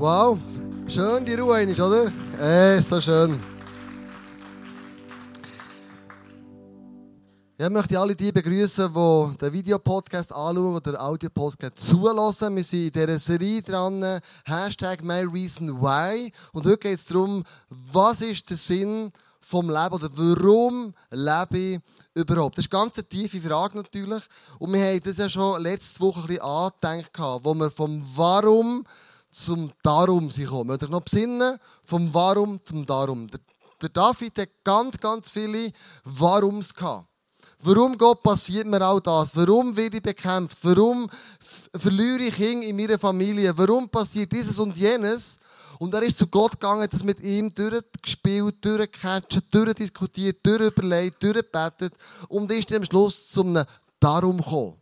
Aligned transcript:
Wow, 0.00 0.38
schön 0.88 1.26
die 1.26 1.34
Ruhe 1.34 1.60
ist, 1.60 1.78
oder? 1.78 2.10
Äh, 2.38 2.80
so 2.80 3.02
schön. 3.02 3.38
Ja, 7.58 7.66
ich 7.66 7.70
möchte 7.70 8.00
alle 8.00 8.16
die 8.16 8.32
begrüßen, 8.32 8.94
die 8.94 9.36
den 9.36 9.52
Videopodcast 9.52 10.32
anschauen 10.32 10.76
oder 10.76 10.92
den 10.92 10.96
Audiopodcast 10.96 11.78
zulassen. 11.78 12.56
Wir 12.56 12.64
sind 12.64 12.86
in 12.86 12.92
dieser 12.92 13.18
Serie 13.18 13.60
dran, 13.60 14.20
Hashtag 14.46 15.02
MyReasonWhy. 15.02 16.32
Und 16.54 16.64
heute 16.64 16.78
geht 16.78 16.98
es 16.98 17.04
darum, 17.04 17.44
was 17.68 18.22
ist 18.22 18.48
der 18.48 18.56
Sinn 18.56 19.12
vom 19.38 19.68
Leben 19.68 19.92
oder 19.92 20.08
warum 20.14 20.94
lebe 21.10 21.58
ich 21.58 21.80
überhaupt? 22.14 22.56
Das 22.56 22.64
ist 22.64 22.72
eine 22.72 22.84
ganz 22.84 23.06
tiefe 23.06 23.38
Frage 23.38 23.76
natürlich. 23.76 24.22
Und 24.58 24.72
wir 24.72 24.82
haben 24.82 25.00
das 25.04 25.18
ja 25.18 25.28
schon 25.28 25.60
letzte 25.60 26.00
Woche 26.00 26.20
ein 26.20 26.26
bisschen 26.26 26.42
angedenkt, 26.42 27.18
wo 27.18 27.52
wir 27.52 27.70
vom 27.70 28.02
Warum 28.16 28.86
zum 29.30 29.72
Darum 29.82 30.28
gekommen. 30.28 30.68
Möchte 30.68 30.86
ich 30.86 30.90
noch 30.90 31.02
besinnen? 31.02 31.58
Vom 31.84 32.12
Warum 32.12 32.60
zum 32.64 32.86
Darum. 32.86 33.30
Der, 33.30 33.40
der 33.82 33.88
David 33.90 34.38
hat 34.38 34.48
ganz, 34.64 34.98
ganz 34.98 35.30
viele 35.30 35.72
Warums 36.04 36.74
gehabt. 36.74 37.06
Warum 37.62 37.98
Gott 37.98 38.22
passiert 38.22 38.66
mir 38.66 38.80
all 38.80 39.00
das? 39.02 39.36
Warum 39.36 39.76
werde 39.76 39.98
ich 39.98 40.02
bekämpft? 40.02 40.58
Warum 40.62 41.10
verliere 41.74 42.22
ich 42.22 42.36
Kinder 42.36 42.66
in 42.66 42.76
meiner 42.76 42.98
Familie? 42.98 43.56
Warum 43.56 43.88
passiert 43.88 44.32
dieses 44.32 44.58
und 44.58 44.78
jenes? 44.78 45.36
Und 45.78 45.92
er 45.94 46.02
ist 46.02 46.18
zu 46.18 46.26
Gott 46.26 46.52
gegangen, 46.52 46.88
das 46.90 47.04
mit 47.04 47.20
ihm 47.20 47.54
durchgespielt, 47.54 48.64
durchgecatcht, 48.64 49.42
durchdiskutiert, 49.54 50.44
durchüberlegt, 50.44 51.22
durchgebetet 51.22 51.94
und 52.28 52.50
ist 52.50 52.72
am 52.72 52.84
Schluss 52.84 53.28
zum 53.28 53.62
Darum 53.98 54.38
gekommen. 54.38 54.79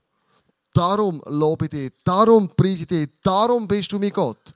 Darum 0.79 1.21
lobe 1.27 1.65
ich 1.65 1.71
dich, 1.71 1.93
darum 2.05 2.49
preise 2.49 2.83
ich 2.83 2.87
dich, 2.87 3.09
darum 3.25 3.67
bist 3.67 3.91
du 3.91 3.99
mein 3.99 4.13
Gott. 4.13 4.55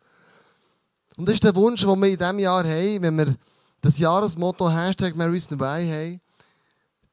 Und 1.17 1.27
das 1.27 1.35
ist 1.35 1.43
der 1.43 1.57
Wunsch, 1.57 1.81
den 1.81 2.01
wir 2.01 2.11
in 2.11 2.17
diesem 2.17 2.39
Jahr 2.39 2.63
haben, 2.63 3.03
wenn 3.03 3.19
wir 3.19 3.37
das 3.81 3.99
Jahresmotto 3.99 4.71
Hashtag 4.71 5.17
Marison 5.17 5.59
Way 5.59 5.89
haben, 5.89 6.21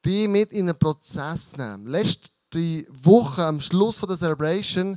die 0.04 0.28
mit 0.28 0.52
in 0.52 0.68
einen 0.68 0.78
Prozess 0.78 1.56
nehmen. 1.56 1.88
Letzte 1.88 2.86
Woche, 3.02 3.46
am 3.46 3.60
Schluss 3.60 4.00
der 4.00 4.16
Celebration, 4.16 4.96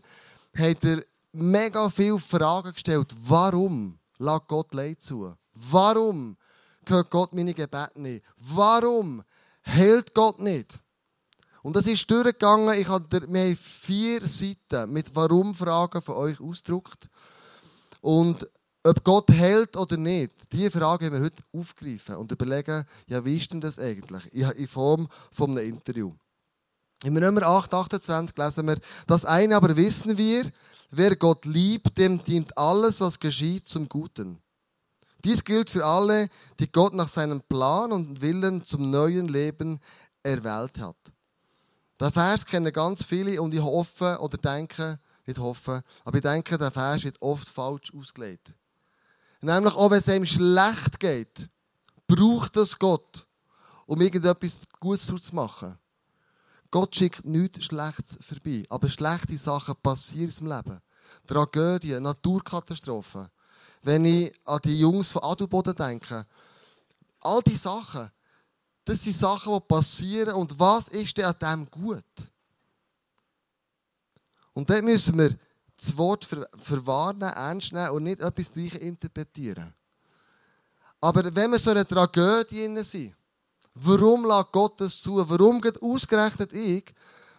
hat 0.55 0.85
er 0.85 1.03
mega 1.31 1.89
viele 1.89 2.19
Fragen 2.19 2.71
gestellt. 2.71 3.11
Warum 3.19 3.97
lässt 4.19 4.47
Gott 4.47 4.75
Leid 4.75 5.01
zu? 5.01 5.33
Warum 5.55 6.37
hört 6.85 7.09
Gott 7.09 7.33
meine 7.33 7.55
Gebete 7.55 7.99
nicht? 7.99 8.23
Warum 8.37 9.23
hält 9.63 10.13
Gott 10.13 10.39
nicht? 10.39 10.82
Und 11.63 11.77
das 11.77 11.87
ist 11.87 12.11
durchgegangen. 12.11 12.79
Ich 12.79 12.89
habe, 12.89 13.05
wir 13.09 13.21
haben 13.21 13.57
vier 13.57 14.27
Seiten 14.27 14.91
mit 14.91 15.15
Warum-Fragen 15.15 16.01
von 16.01 16.15
euch 16.15 16.39
ausgedruckt. 16.39 17.09
Und 18.01 18.45
ob 18.83 19.03
Gott 19.05 19.31
hält 19.31 19.77
oder 19.77 19.95
nicht, 19.95 20.33
diese 20.51 20.71
Frage 20.71 21.05
haben 21.05 21.13
wir 21.13 21.21
heute 21.21 21.41
aufgegriffen 21.53 22.15
und 22.17 22.29
überlegen, 22.33 22.85
ja, 23.07 23.23
wie 23.23 23.37
ist 23.37 23.49
denn 23.53 23.61
das 23.61 23.79
eigentlich? 23.79 24.25
In 24.33 24.67
Form 24.67 25.07
von 25.31 25.57
einem 25.57 25.69
Interview. 25.69 26.13
In 27.05 27.13
Nummer 27.13 27.43
8, 27.43 27.73
28 27.73 28.37
lesen 28.37 28.67
wir, 28.67 28.77
das 29.07 29.23
eine 29.23 29.55
aber 29.55 29.75
wissen 29.77 30.17
wir, 30.17 30.51
wer 30.91 31.15
Gott 31.15 31.45
liebt, 31.45 31.97
dem 31.97 32.21
dient 32.25 32.57
alles, 32.57 32.99
was 32.99 33.17
geschieht, 33.17 33.67
zum 33.67 33.87
Guten. 33.87 34.37
Dies 35.23 35.45
gilt 35.45 35.69
für 35.69 35.85
alle, 35.85 36.27
die 36.59 36.69
Gott 36.69 36.93
nach 36.93 37.07
seinem 37.07 37.41
Plan 37.41 37.93
und 37.93 38.19
Willen 38.19 38.65
zum 38.65 38.89
neuen 38.89 39.29
Leben 39.29 39.79
erwählt 40.23 40.77
hat. 40.79 40.97
Der 42.03 42.11
Vers 42.11 42.45
kennen 42.45 42.73
ganz 42.73 43.05
viele 43.05 43.41
und 43.41 43.53
ich 43.53 43.61
hoffe 43.61 44.17
oder 44.19 44.37
denke, 44.37 44.99
nicht 45.25 45.39
hoffe, 45.39 45.81
aber 46.03 46.17
ich 46.17 46.21
denke, 46.21 46.57
der 46.57 46.69
Vers 46.69 47.05
wird 47.05 47.15
oft 47.21 47.47
falsch 47.47 47.93
ausgelegt. 47.97 48.53
Nämlich 49.39 49.73
auch 49.73 49.89
wenn 49.89 49.99
es 49.99 50.09
einem 50.09 50.25
schlecht 50.25 50.99
geht, 50.99 51.49
braucht 52.05 52.57
es 52.57 52.77
Gott, 52.77 53.25
um 53.85 54.01
irgendetwas 54.01 54.57
Gutes 54.81 55.05
zu 55.05 55.33
machen. 55.33 55.79
Gott 56.71 56.93
schickt 56.93 57.23
nichts 57.23 57.63
Schlechtes 57.63 58.17
vorbei, 58.19 58.65
aber 58.67 58.89
schlechte 58.89 59.37
Sachen 59.37 59.75
passieren 59.81 60.33
im 60.41 60.47
Leben. 60.47 60.81
Tragödien, 61.25 62.03
Naturkatastrophen. 62.03 63.29
Wenn 63.81 64.03
ich 64.03 64.33
an 64.43 64.59
die 64.65 64.77
Jungs 64.77 65.13
von 65.13 65.23
Adelboden 65.23 65.73
denke, 65.73 66.27
all 67.21 67.41
diese 67.43 67.59
Sachen, 67.59 68.11
das 68.85 69.03
sind 69.03 69.15
Sachen, 69.15 69.53
die 69.53 69.59
passieren. 69.61 70.33
Und 70.35 70.59
was 70.59 70.87
ist 70.89 71.17
denn 71.17 71.25
an 71.25 71.35
dem 71.39 71.71
gut? 71.71 72.03
Und 74.53 74.69
dort 74.69 74.83
müssen 74.83 75.17
wir 75.17 75.35
das 75.77 75.97
Wort 75.97 76.27
verwarnen, 76.57 77.29
ernst 77.29 77.73
nehmen 77.73 77.89
und 77.89 78.03
nicht 78.03 78.21
etwas 78.21 78.51
gleich 78.51 78.75
interpretieren. 78.75 79.73
Aber 81.01 81.23
wenn 81.35 81.51
wir 81.51 81.59
so 81.59 81.71
eine 81.71 81.85
Tragödie 81.85 82.83
sind, 82.83 83.15
warum 83.73 84.25
lässt 84.25 84.51
Gott 84.51 84.79
das 84.79 85.01
zu? 85.01 85.27
Warum 85.29 85.59
geht 85.59 85.81
ausgerechnet 85.81 86.53
ich? 86.53 86.85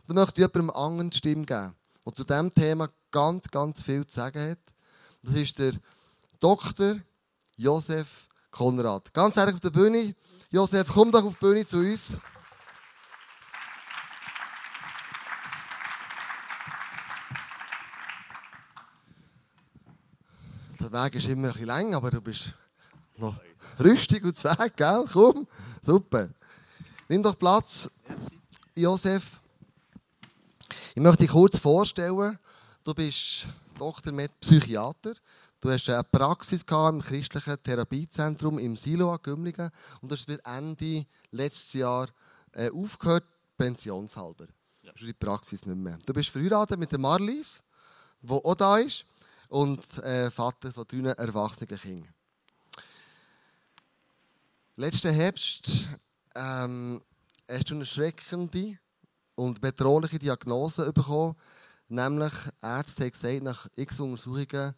Dann 0.07 0.17
möchte 0.17 0.43
ich 0.43 0.49
jemandem 0.49 0.71
anderen 0.71 1.13
Stimme 1.13 1.47
geben, 1.47 1.75
der 2.05 2.15
zu 2.15 2.25
diesem 2.25 2.53
Thema 2.53 2.91
ganz, 3.11 3.49
ganz 3.51 3.83
viel 3.83 4.07
zu 4.07 4.17
sagen 4.17 4.51
hat. 4.51 4.59
Das 5.23 5.35
ist 5.35 5.59
der 5.59 5.73
Dr. 6.41 6.97
Josef 7.57 8.29
Konrad. 8.51 9.15
Ganz 9.15 9.37
ehrlich 9.37 9.55
auf 9.55 9.61
der 9.61 9.71
Bühne. 9.71 10.15
Josef, 10.55 10.87
komm 10.87 11.11
doch 11.11 11.25
auf 11.25 11.35
die 11.35 11.45
Bühne 11.47 11.67
zu 11.67 11.79
uns. 11.79 12.17
Der 20.79 20.93
Weg 20.93 21.17
ist 21.17 21.27
immer 21.27 21.49
ein 21.49 21.53
bisschen 21.55 21.67
lang, 21.67 21.93
aber 21.97 22.13
du 22.13 22.21
bist 22.21 22.55
noch 23.17 23.35
rüstig 23.81 24.23
und 24.23 24.39
zweig, 24.39 24.77
gell? 24.77 25.05
Komm, 25.13 25.49
super. 25.83 26.29
Nimm 27.09 27.25
doch 27.25 27.37
Platz, 27.37 27.91
Josef. 28.77 29.41
Ich 30.95 31.03
möchte 31.03 31.25
dich 31.25 31.33
kurz 31.33 31.59
vorstellen. 31.59 32.39
Du 32.85 32.95
bist 32.95 33.47
Doktor 33.77 34.13
mit 34.13 34.39
Psychiater. 34.39 35.15
Du 35.65 35.71
hast 35.71 35.89
eine 35.89 36.05
Praxis 36.05 36.61
im 36.61 37.01
christlichen 37.01 37.63
Therapiezentrum 37.63 38.59
im 38.59 38.77
Silo 38.77 39.19
Gümligen 39.19 39.71
und 40.03 40.13
hast 40.13 40.27
bis 40.27 40.37
Ende 40.45 41.07
letztes 41.31 41.73
Jahr 41.73 42.07
äh, 42.53 42.71
aufgehört, 42.71 43.25
pensionshalber. 43.57 44.45
Ja. 44.83 44.93
Du 44.93 45.07
die 45.07 45.15
Praxis 45.15 45.65
nicht 45.65 45.79
mehr. 45.79 45.97
Du 46.05 46.13
bist 46.13 46.29
verheiratet 46.29 46.79
mit 46.79 46.93
der 46.93 46.99
Marlies, 46.99 47.63
die 48.21 48.31
auch 48.31 48.55
da 48.55 48.77
ist, 48.77 49.07
und 49.49 49.81
äh, 50.03 50.31
Vater 50.31 50.71
von 50.71 50.87
drei 50.87 51.13
erwachsenen 51.13 51.81
Kindern. 51.81 52.13
Letzten 54.77 55.15
Herbst 55.15 55.89
ähm, 56.35 57.01
hast 57.49 57.71
du 57.71 57.77
eine 57.77 57.87
schreckende 57.87 58.79
und 59.35 59.63
bedrohliche 59.63 60.19
Diagnose 60.19 60.93
bekommen, 60.93 61.37
nämlich 61.89 62.35
Ärzte 62.61 63.05
haben 63.05 63.13
gesagt, 63.13 63.43
nach 63.43 63.67
x 63.77 63.99
Untersuchungen 63.99 64.75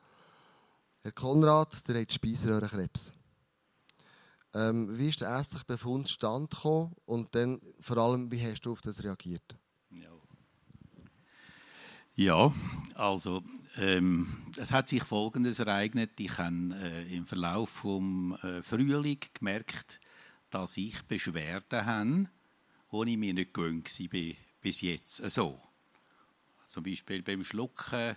Herr 1.06 1.12
Konrad, 1.12 1.86
der 1.86 2.00
hat 2.00 2.12
Speiseröhrenkrebs. 2.12 3.12
Ähm, 4.54 4.98
wie 4.98 5.08
ist 5.08 5.20
der 5.20 5.28
ärztliche 5.28 5.64
Befund 5.64 6.10
stand 6.10 6.50
gekommen 6.50 6.96
und 7.04 7.32
dann 7.36 7.60
vor 7.78 7.98
allem, 7.98 8.32
wie 8.32 8.44
hast 8.44 8.62
du 8.62 8.72
auf 8.72 8.80
das 8.80 9.04
reagiert? 9.04 9.56
Ja, 9.88 10.10
ja 12.16 12.52
also 12.96 13.44
ähm, 13.76 14.26
es 14.56 14.72
hat 14.72 14.88
sich 14.88 15.04
Folgendes 15.04 15.60
ereignet. 15.60 16.18
Ich 16.18 16.38
habe 16.38 16.74
äh, 16.74 17.14
im 17.14 17.24
Verlauf 17.24 17.82
des 17.82 18.42
äh, 18.42 18.62
Frühling 18.64 19.20
gemerkt, 19.32 20.00
dass 20.50 20.76
ich 20.76 21.00
Beschwerden 21.04 21.86
habe, 21.86 22.26
die 22.90 23.12
ich 23.12 23.16
mir 23.16 23.32
nicht 23.32 23.54
gewöhnt 23.54 23.88
war 23.88 24.32
bis 24.60 24.80
jetzt. 24.80 25.18
So. 25.30 25.60
Zum 26.66 26.82
Beispiel 26.82 27.22
beim 27.22 27.44
Schlucken 27.44 28.16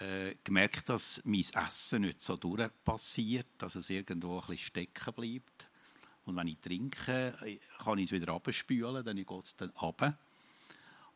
äh, 0.00 0.34
gemerkt, 0.44 0.88
dass 0.88 1.22
mein 1.24 1.40
Essen 1.40 2.02
nicht 2.02 2.22
so 2.22 2.36
durchpassiert, 2.36 3.46
dass 3.58 3.74
es 3.74 3.90
irgendwo 3.90 4.40
ein 4.40 4.46
bisschen 4.46 4.58
stecken 4.58 5.12
bleibt. 5.14 5.68
Und 6.24 6.36
wenn 6.36 6.48
ich 6.48 6.58
trinke, 6.58 7.34
kann 7.78 7.98
ich 7.98 8.06
es 8.06 8.12
wieder 8.12 8.32
abspülen, 8.32 9.04
dann 9.04 9.16
geht 9.16 9.44
es 9.44 9.56
dann 9.56 9.70
runter. 9.70 10.16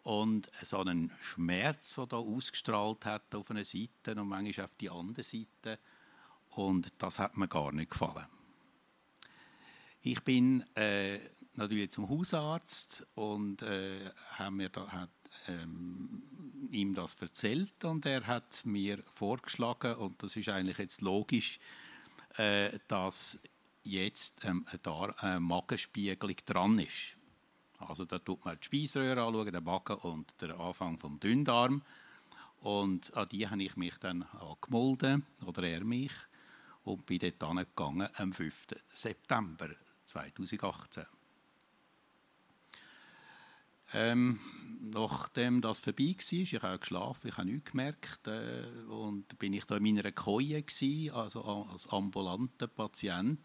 Und 0.02 0.48
so 0.62 0.78
einen 0.78 1.10
Schmerz, 1.20 1.94
der 1.94 2.06
da 2.06 2.16
ausgestrahlt 2.16 3.04
hat 3.06 3.34
auf 3.34 3.50
einer 3.50 3.64
Seite 3.64 4.14
und 4.20 4.28
manchmal 4.28 4.66
auf 4.66 4.74
die 4.74 4.90
andere 4.90 5.22
Seite. 5.22 5.78
Und 6.50 6.92
das 6.98 7.18
hat 7.18 7.36
mir 7.36 7.48
gar 7.48 7.72
nicht 7.72 7.90
gefallen. 7.90 8.26
Ich 10.02 10.22
bin 10.22 10.64
äh, 10.76 11.18
natürlich 11.54 11.90
zum 11.90 12.08
Hausarzt 12.08 13.06
und 13.14 13.62
äh, 13.62 14.10
habe 14.34 14.54
mir 14.54 14.68
da, 14.68 14.86
hat, 14.86 15.10
ähm, 15.48 16.22
ihm 16.70 16.94
das 16.94 17.14
erzählt 17.20 17.84
und 17.84 18.06
er 18.06 18.26
hat 18.26 18.62
mir 18.64 19.02
vorgeschlagen, 19.10 19.94
und 19.96 20.22
das 20.22 20.36
ist 20.36 20.48
eigentlich 20.48 20.78
jetzt 20.78 21.00
logisch, 21.00 21.58
äh, 22.36 22.78
dass 22.88 23.38
jetzt 23.82 24.44
ähm, 24.44 24.66
eine, 24.70 25.22
eine 25.22 25.40
Magenspiegelung 25.40 26.36
dran 26.44 26.78
ist. 26.78 27.16
Also 27.78 28.04
da 28.04 28.18
tut 28.18 28.44
man 28.44 28.58
die 28.58 28.64
Speiseröhre 28.64 29.22
anschauen, 29.22 29.52
den 29.52 29.64
Magen 29.64 29.96
und 29.96 30.40
den 30.40 30.52
Anfang 30.52 30.98
vom 30.98 31.20
Dünndarm. 31.20 31.82
Und 32.60 33.14
an 33.16 33.28
die 33.28 33.48
habe 33.48 33.62
ich 33.62 33.76
mich 33.76 33.96
dann 33.98 34.22
angemeldet, 34.22 35.22
oder 35.44 35.62
er 35.62 35.84
mich, 35.84 36.12
und 36.84 37.04
bin 37.06 37.18
dort 37.18 37.76
gegangen 37.76 38.08
am 38.14 38.32
5. 38.32 38.66
September 38.88 39.68
2018. 40.06 41.04
Ähm, 43.92 44.40
nachdem 44.92 45.60
das 45.60 45.80
vorbei 45.80 46.14
war, 46.16 46.38
ich 46.38 46.62
habe 46.62 46.78
geschlafen, 46.78 47.28
ich 47.28 47.36
habe 47.36 47.50
nichts 47.50 47.70
gemerkt, 47.70 48.26
äh, 48.26 48.64
und 48.88 49.38
bin 49.38 49.52
ich 49.52 49.64
da 49.64 49.76
in 49.76 49.82
meiner 49.82 50.10
Koje 50.12 50.62
gewesen, 50.62 51.14
also 51.14 51.44
als 51.44 51.88
ambulanter 51.88 52.66
Patient, 52.66 53.40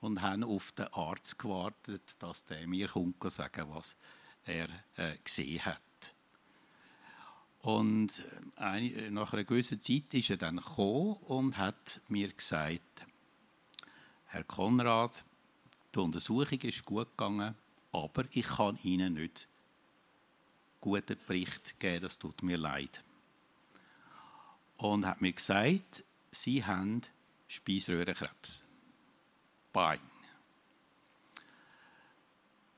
und 0.00 0.22
habe 0.22 0.46
auf 0.46 0.72
den 0.72 0.86
Arzt 0.92 1.38
gewartet, 1.38 2.16
dass 2.20 2.44
der 2.44 2.66
mir 2.66 2.88
kommt 2.88 3.24
und 3.24 3.32
sagen, 3.32 3.66
was 3.70 3.96
er 4.44 4.68
äh, 4.96 5.16
gesehen 5.24 5.64
hat. 5.64 5.80
Und 7.60 8.20
äh, 8.56 8.60
eine, 8.60 9.10
nach 9.10 9.32
einer 9.32 9.44
gewissen 9.44 9.80
Zeit 9.80 10.14
ist 10.14 10.30
er 10.30 10.36
dann 10.36 10.56
gekommen 10.56 11.14
und 11.26 11.58
hat 11.58 12.00
mir 12.08 12.32
gesagt, 12.32 13.06
Herr 14.26 14.44
Konrad, 14.44 15.24
die 15.94 15.98
Untersuchung 15.98 16.60
ist 16.60 16.84
gut 16.84 17.08
gegangen, 17.16 17.54
aber 17.92 18.24
ich 18.30 18.46
kann 18.46 18.78
Ihnen 18.82 19.14
nicht 19.14 19.48
guten 20.80 21.16
Bericht 21.26 21.78
geben, 21.80 22.02
das 22.02 22.18
tut 22.18 22.42
mir 22.42 22.56
leid. 22.56 23.02
Und 24.76 25.06
hat 25.06 25.20
mir 25.20 25.32
gesagt, 25.32 26.04
Sie 26.30 26.64
haben 26.64 27.02
Speiseröhrenkrebs. 27.48 28.64
Bang. 29.72 29.98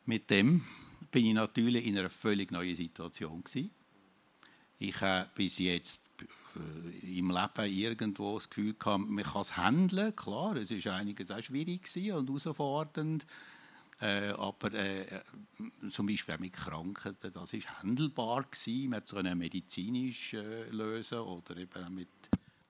Mit 0.06 0.31
dem 0.31 0.64
bin 1.11 1.26
ich 1.26 1.35
natürlich 1.35 1.87
in 1.87 1.99
einer 1.99 2.11
völlig 2.11 2.50
neuen 2.50 2.76
Situation 2.76 3.44
gewesen. 3.44 3.70
Ich 4.79 5.00
habe 5.00 5.29
bis 5.35 5.58
jetzt 5.58 6.03
äh, 6.56 7.19
im 7.19 7.31
Leben 7.31 7.73
irgendwo 7.73 8.35
das 8.35 8.49
Gefühl 8.49 8.75
gehabt, 8.75 9.08
man 9.08 9.25
kann 9.25 9.43
es 9.43 9.56
handeln. 9.56 10.17
Klar, 10.17 10.56
es 10.56 10.70
ist 10.70 10.87
einiges 10.87 11.31
auch 11.31 11.43
schwierig 11.43 11.82
und 12.12 12.29
herausfordernd. 12.29 13.26
Äh, 14.00 14.31
aber 14.31 14.73
äh, 14.73 15.20
zum 15.91 16.06
Beispiel 16.06 16.35
auch 16.35 16.38
mit 16.38 16.55
Krankheiten, 16.55 17.32
das 17.32 17.52
ist 17.52 17.70
handelbar 17.82 18.44
gewesen. 18.44 18.91
Man 18.91 19.05
so 19.05 19.17
eine 19.19 19.37
medizinisch 19.37 20.35
äh, 20.35 20.70
lösen 20.70 21.19
oder 21.19 21.56
eben 21.58 21.85
auch 21.85 21.91
mit, 21.91 22.08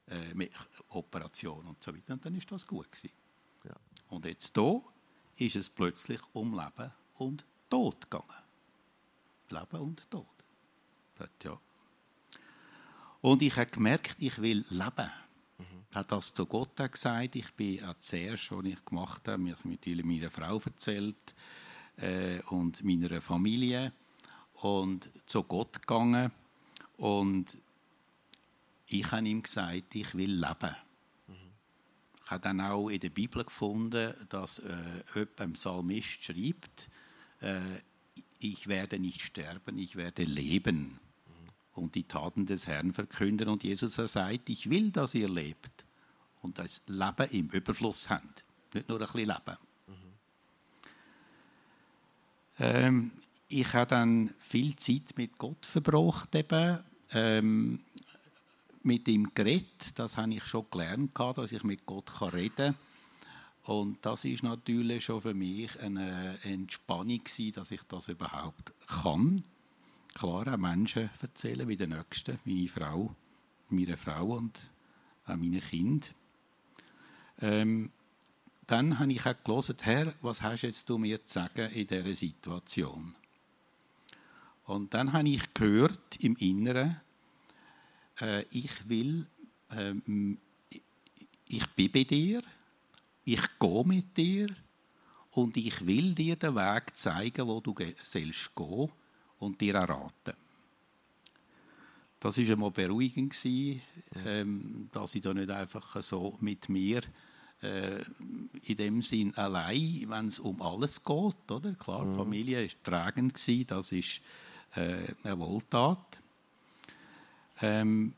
äh, 0.09 0.35
mit 0.35 0.53
Operationen 0.89 1.69
und 1.69 1.83
so 1.83 1.95
weiter. 1.95 2.15
Und 2.15 2.25
dann 2.25 2.35
ist 2.35 2.51
das 2.51 2.67
gut 2.67 2.91
gewesen. 2.91 3.15
Ja. 3.65 3.75
Und 4.09 4.25
jetzt 4.25 4.57
hier 4.57 4.83
ist 5.37 5.57
es 5.57 5.71
plötzlich 5.71 6.21
um 6.33 6.53
Leben 6.53 6.91
und 7.19 7.45
Tod 7.69 8.11
gegangen. 8.11 8.43
Leben 9.51 9.81
und 9.81 10.11
Tod. 10.11 10.27
Ja. 11.45 11.61
Und 13.21 13.43
ich 13.43 13.57
habe 13.57 13.71
gemerkt, 13.71 14.17
ich 14.19 14.41
will 14.41 14.65
leben. 14.71 15.11
Hat 15.93 16.13
das 16.13 16.33
zu 16.33 16.47
Gott 16.47 16.77
gesagt. 16.77 17.35
Ich 17.35 17.53
bin 17.55 17.85
auch 17.85 17.99
zuerst, 17.99 18.53
was 18.53 18.65
ich 18.65 18.85
gemacht 18.85 19.27
habe, 19.27 19.39
mich 19.39 19.65
mit 19.65 20.05
meiner 20.05 20.31
Frau 20.31 20.61
erzählt 20.65 21.35
äh, 21.97 22.41
und 22.51 22.85
meiner 22.85 23.21
Familie 23.21 23.93
und 24.55 25.11
zu 25.27 25.43
Gott 25.43 25.83
gegangen 25.83 26.31
und 26.97 27.59
ich 28.87 29.11
habe 29.11 29.27
ihm 29.27 29.43
gesagt, 29.43 29.95
ich 29.95 30.15
will 30.15 30.33
leben. 30.33 30.77
Ich 32.25 32.31
habe 32.31 32.41
dann 32.41 32.61
auch 32.61 32.89
in 32.89 33.01
der 33.01 33.11
Bibel 33.11 33.45
gefunden, 33.45 34.15
dass 34.29 34.61
äh, 34.61 35.03
jemand 35.15 35.41
im 35.41 35.53
Psalmist 35.55 36.23
schreibt, 36.23 36.89
äh, 37.41 37.61
ich 38.39 38.69
werde 38.69 38.99
nicht 38.99 39.23
sterben, 39.23 39.79
ich 39.79 39.97
werde 39.97 40.23
leben 40.23 41.01
und 41.75 41.95
die 41.95 42.05
Taten 42.05 42.47
des 42.47 42.67
Herrn 42.67 42.93
verkünden. 42.93 43.49
Und 43.49 43.65
Jesus 43.65 43.95
sagt, 43.95 44.49
ich 44.49 44.69
will, 44.71 44.91
dass 44.91 45.15
ihr 45.15 45.29
lebt 45.29 45.85
und 46.43 46.59
das 46.59 46.83
Leben 46.87 47.31
im 47.31 47.49
Überfluss 47.51 48.11
habt. 48.11 48.45
Nicht 48.75 48.89
nur 48.89 48.99
ein 48.99 49.07
bisschen 49.07 49.27
Leben. 49.27 49.57
Mhm. 49.87 49.95
Ähm, 52.59 53.11
ich 53.49 53.73
habe 53.73 53.87
dann 53.89 54.35
viel 54.39 54.77
Zeit 54.77 55.17
mit 55.17 55.39
Gott 55.39 55.67
verbracht, 55.67 56.35
eben, 56.35 56.81
ähm, 57.13 57.81
mit 58.83 59.09
ihm 59.09 59.33
geredet. 59.35 59.99
Das 59.99 60.17
habe 60.17 60.35
ich 60.35 60.45
schon 60.45 60.67
gelernt, 60.71 61.19
dass 61.19 61.53
ich 61.53 61.65
mit 61.65 61.85
Gott 61.85 62.11
reden 62.33 62.55
kann. 62.57 62.75
Und 63.65 63.99
das 64.03 64.25
ist 64.25 64.43
natürlich 64.43 65.05
schon 65.05 65.21
für 65.21 65.35
mich 65.35 65.79
eine 65.81 66.39
Entspannung, 66.43 67.23
dass 67.55 67.71
ich 67.71 67.83
das 67.89 68.09
überhaupt 68.09 68.73
kann 68.87 69.45
klar 70.15 70.53
auch 70.53 70.57
Menschen 70.57 71.11
erzählen, 71.21 71.67
wie 71.69 71.77
der 71.77 71.87
Nächsten, 71.87 72.39
meine 72.45 72.69
Frau, 72.69 73.15
meine 73.69 73.97
Frau 73.97 74.37
und 74.37 74.71
auch 75.27 75.37
meine 75.37 75.61
Kinder. 75.61 76.07
Ähm, 77.41 77.91
dann 78.67 78.99
habe 78.99 79.13
ich 79.13 79.27
auch 79.27 79.35
gelesen, 79.43 79.77
Herr, 79.81 80.15
was 80.21 80.43
hast 80.43 80.63
jetzt 80.63 80.89
du 80.89 80.99
mir 80.99 81.25
zu 81.25 81.35
sagen 81.35 81.71
in 81.73 81.87
dieser 81.87 82.15
Situation? 82.15 83.15
Und 84.65 84.95
dann 84.95 85.13
habe 85.13 85.29
ich 85.29 85.53
gehört 85.55 86.17
im 86.21 86.37
Inneren, 86.37 87.01
äh, 88.21 88.45
ich 88.51 88.89
will, 88.89 89.27
ähm, 89.73 90.39
ich 91.47 91.67
bin 91.69 91.91
bei 91.91 92.05
dir, 92.05 92.43
ich 93.25 93.59
gehe 93.59 93.85
mit 93.85 94.17
dir 94.17 94.47
und 95.33 95.57
ich 95.57 95.85
will 95.85 96.15
dir 96.15 96.37
den 96.37 96.55
Weg 96.55 96.97
zeigen, 96.97 97.49
wo 97.49 97.61
du 97.61 97.75
sollst 98.03 98.55
gehen 98.55 98.91
und 99.41 99.61
dir 99.61 99.75
erraten. 99.75 100.35
Das 102.21 102.39
war 102.39 102.51
einmal 102.51 102.71
beruhigend, 102.71 103.35
ähm, 104.25 104.89
dass 104.93 105.15
ich 105.15 105.23
da 105.23 105.33
nicht 105.33 105.51
einfach 105.51 106.01
so 106.03 106.37
mit 106.41 106.69
mir 106.69 107.01
äh, 107.63 108.03
in 108.63 108.77
dem 108.77 109.03
Sinn 109.03 109.35
allein, 109.37 110.05
wenn 110.07 110.29
es 110.29 110.39
um 110.39 110.61
alles 110.61 111.03
geht, 111.03 111.51
oder? 111.51 111.75
Klar, 111.75 112.05
mhm. 112.05 112.15
Familie 112.15 112.63
war 112.63 112.83
tragend, 112.83 113.71
das 113.71 113.93
ist 113.93 114.21
äh, 114.75 114.99
eine 115.25 115.39
Wohltat. 115.39 116.21
Ähm, 117.63 118.15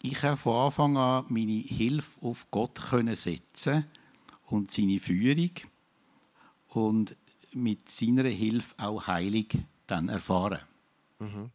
ich 0.00 0.22
habe 0.22 0.36
von 0.36 0.66
Anfang 0.66 0.96
an 0.96 1.24
meine 1.28 1.52
Hilfe 1.52 2.20
auf 2.22 2.50
Gott 2.50 2.74
können 2.74 3.16
setzen 3.16 3.84
und 4.46 4.70
seine 4.70 5.00
Führung 5.00 5.50
und 6.68 7.16
mit 7.52 7.90
seiner 7.90 8.28
Hilfe 8.28 8.74
auch 8.78 9.06
heilig 9.06 9.58
dann 9.90 10.08
erfahren. 10.08 10.60
Mhm. 11.18 11.50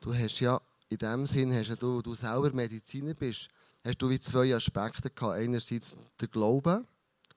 Du 0.00 0.14
hast 0.14 0.40
ja 0.40 0.60
in 0.88 0.98
dem 0.98 1.26
Sinn, 1.26 1.52
hast 1.52 1.68
ja 1.68 1.76
du, 1.76 2.00
du 2.02 2.14
selber 2.14 2.52
Mediziner 2.52 3.14
bist, 3.14 3.48
hast 3.84 4.00
du 4.00 4.08
wie 4.08 4.20
zwei 4.20 4.54
Aspekte 4.54 5.10
gehabt. 5.10 5.38
Einerseits 5.38 5.96
der 6.20 6.28
Glaube, 6.28 6.84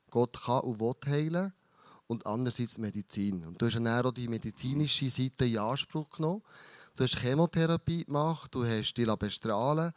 Gott 0.09 0.41
kann 0.43 0.61
und 0.61 0.79
will 0.79 0.95
heilen, 1.07 1.53
und 2.11 2.25
andererseits 2.25 2.77
Medizin. 2.77 3.45
Und 3.45 3.61
du 3.61 3.67
hast 3.67 3.75
dann 3.75 3.87
auch 3.87 4.11
die 4.11 4.27
medizinische 4.27 5.09
Seite 5.09 5.45
in 5.45 5.57
Anspruch 5.57 6.09
genommen. 6.09 6.43
Du 6.97 7.05
hast 7.05 7.17
Chemotherapie 7.17 8.03
gemacht, 8.03 8.53
du 8.53 8.65
hast 8.65 8.93
dich 8.95 9.15
bestrahlen 9.15 9.93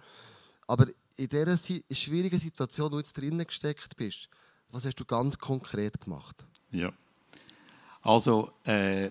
Aber 0.69 0.87
in 1.17 1.29
dieser 1.29 1.59
schwierigen 1.91 2.39
Situation, 2.39 2.87
wo 2.87 2.91
du 2.91 2.99
jetzt 2.99 3.19
drinnen 3.19 3.45
gesteckt 3.45 3.97
bist, 3.97 4.29
was 4.71 4.85
hast 4.85 4.95
du 4.95 5.05
ganz 5.05 5.37
konkret 5.37 6.01
gemacht? 6.01 6.47
Ja. 6.71 6.93
Also, 8.01 8.53
äh, 8.65 9.11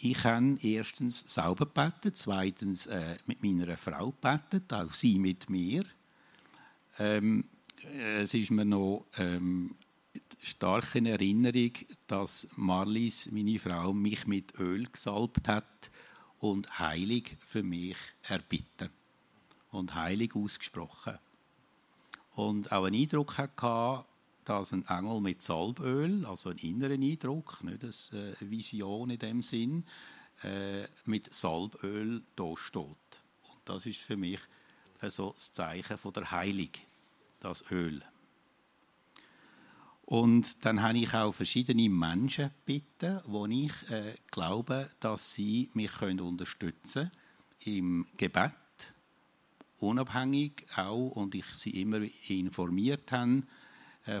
ich 0.00 0.22
habe 0.22 0.56
erstens 0.62 1.24
selber 1.26 1.66
gebetet, 1.66 2.16
zweitens 2.16 2.86
äh, 2.86 3.16
mit 3.26 3.42
meiner 3.42 3.76
Frau 3.76 4.12
gebetet, 4.12 4.72
auch 4.72 4.94
sie 4.94 5.18
mit 5.18 5.50
mir. 5.50 5.84
Ähm, 6.98 7.44
es 8.16 8.32
ist 8.32 8.52
mir 8.52 8.64
noch 8.64 9.06
ähm, 9.16 9.74
stark 10.40 10.94
in 10.94 11.06
Erinnerung, 11.06 11.72
dass 12.06 12.48
Marlies, 12.56 13.30
meine 13.32 13.58
Frau, 13.58 13.92
mich 13.92 14.26
mit 14.26 14.58
Öl 14.60 14.84
gesalbt 14.84 15.48
hat 15.48 15.90
und 16.38 16.78
heilig 16.78 17.36
für 17.44 17.64
mich 17.64 17.96
erbitten 18.22 18.90
und 19.72 19.96
heilig 19.96 20.34
ausgesprochen. 20.36 21.18
Und 22.36 22.70
auch 22.70 22.84
einen 22.84 23.02
Eindruck 23.02 23.36
hatte, 23.36 24.04
dass 24.48 24.72
ein 24.72 24.86
Engel 24.86 25.20
mit 25.20 25.42
Salböl, 25.42 26.24
also 26.24 26.50
ein 26.50 26.58
inneren 26.58 27.02
Eindruck, 27.02 27.62
nicht 27.64 27.82
eine 28.12 28.32
äh, 28.32 28.34
Vision 28.40 29.10
in 29.10 29.18
dem 29.18 29.42
Sinn, 29.42 29.84
äh, 30.42 30.84
mit 31.04 31.32
Salböl 31.32 32.22
da 32.34 32.56
steht. 32.56 32.82
Und 32.82 33.60
das 33.64 33.86
ist 33.86 33.98
für 33.98 34.16
mich 34.16 34.40
also 35.00 35.32
das 35.32 35.52
Zeichen 35.52 35.98
von 35.98 36.12
der 36.12 36.30
Heilung, 36.30 36.70
das 37.40 37.64
Öl. 37.70 38.02
Und 40.02 40.64
dann 40.64 40.82
habe 40.82 40.98
ich 40.98 41.12
auch 41.12 41.32
verschiedene 41.32 41.88
Menschen 41.90 42.50
gebeten, 42.64 43.20
wo 43.26 43.44
ich 43.46 43.72
äh, 43.90 44.14
glaube, 44.30 44.90
dass 45.00 45.34
sie 45.34 45.68
mich 45.74 45.92
können 45.92 46.20
unterstützen 46.20 47.10
im 47.64 48.06
Gebet, 48.16 48.54
unabhängig 49.80 50.66
auch, 50.76 51.10
und 51.10 51.34
ich 51.34 51.44
sie 51.52 51.82
immer 51.82 52.00
informiert 52.28 53.12
habe, 53.12 53.42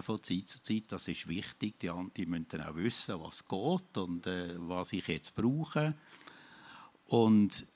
von 0.02 0.22
Zeit 0.22 0.48
zu 0.48 0.62
Zeit. 0.62 0.84
Das 0.88 1.08
ist 1.08 1.28
wichtig. 1.28 1.78
Die, 1.80 1.90
die 2.16 2.26
müssen 2.26 2.60
auch 2.60 2.74
wissen, 2.74 3.20
was 3.20 3.46
geht 3.46 3.98
und 3.98 4.26
äh, 4.26 4.54
was 4.58 4.92
ich 4.92 5.06
jetzt 5.08 5.34
brauche. 5.34 5.94
Und 7.06 7.66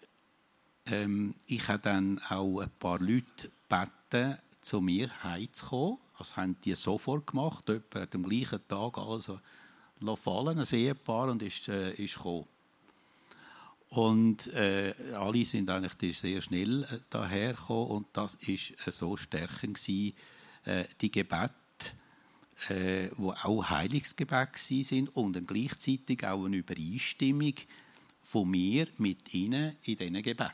ähm, 0.86 1.34
ich 1.46 1.66
habe 1.68 1.78
dann 1.78 2.20
auch 2.28 2.60
ein 2.60 2.70
paar 2.78 2.98
Leute 2.98 3.50
gebeten, 3.68 4.38
zu 4.60 4.80
mir 4.80 5.10
heimzukommen. 5.22 5.98
Das 6.18 6.36
haben 6.36 6.56
die 6.64 6.74
sofort 6.74 7.26
gemacht. 7.26 7.68
Jemand 7.68 7.94
hat 7.94 8.14
am 8.14 8.22
gleichen 8.24 8.60
Tag 8.68 8.98
alles 8.98 9.30
fallen, 10.16 10.58
ein 10.58 10.66
Ehepaar, 10.70 11.30
und 11.30 11.42
ist, 11.42 11.68
äh, 11.68 11.92
ist 11.94 12.16
gekommen. 12.16 12.46
Und 13.88 14.46
äh, 14.54 14.94
alle 15.14 15.44
sind 15.44 15.68
eigentlich 15.68 16.18
sehr 16.18 16.40
schnell 16.40 16.84
äh, 16.84 17.00
dahergekommen 17.10 17.88
und 17.88 18.06
das 18.14 18.36
ist 18.36 18.70
äh, 18.86 18.90
so 18.90 19.18
stärkend 19.18 19.86
äh, 19.88 20.84
die 21.00 21.10
Gebete, 21.10 21.52
äh, 22.68 23.08
wo 23.16 23.32
auch 23.32 23.70
Heilungsgebet 23.70 24.56
sind 24.56 25.14
und 25.16 25.46
gleichzeitig 25.46 26.24
auch 26.26 26.44
eine 26.44 26.56
Übereinstimmung 26.56 27.54
von 28.22 28.48
mir 28.48 28.86
mit 28.98 29.34
ihnen 29.34 29.76
in 29.82 29.96
diesen 29.96 30.22
Gebet 30.22 30.52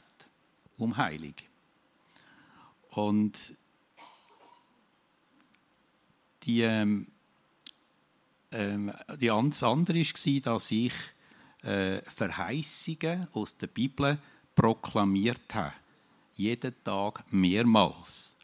um 0.78 0.96
Heilung. 0.96 1.34
Und 2.90 3.54
die, 6.44 6.62
ähm, 6.62 7.06
ähm, 8.52 8.92
die 9.20 9.30
andere 9.30 9.62
war, 9.62 10.40
dass 10.40 10.70
ich 10.70 10.92
äh, 11.62 12.00
Verheißungen 12.02 13.28
aus 13.32 13.56
der 13.56 13.66
Bibel 13.66 14.18
proklamiert 14.54 15.54
habe. 15.54 15.74
Jeden 16.36 16.74
Tag 16.84 17.30
mehrmals. 17.32 18.36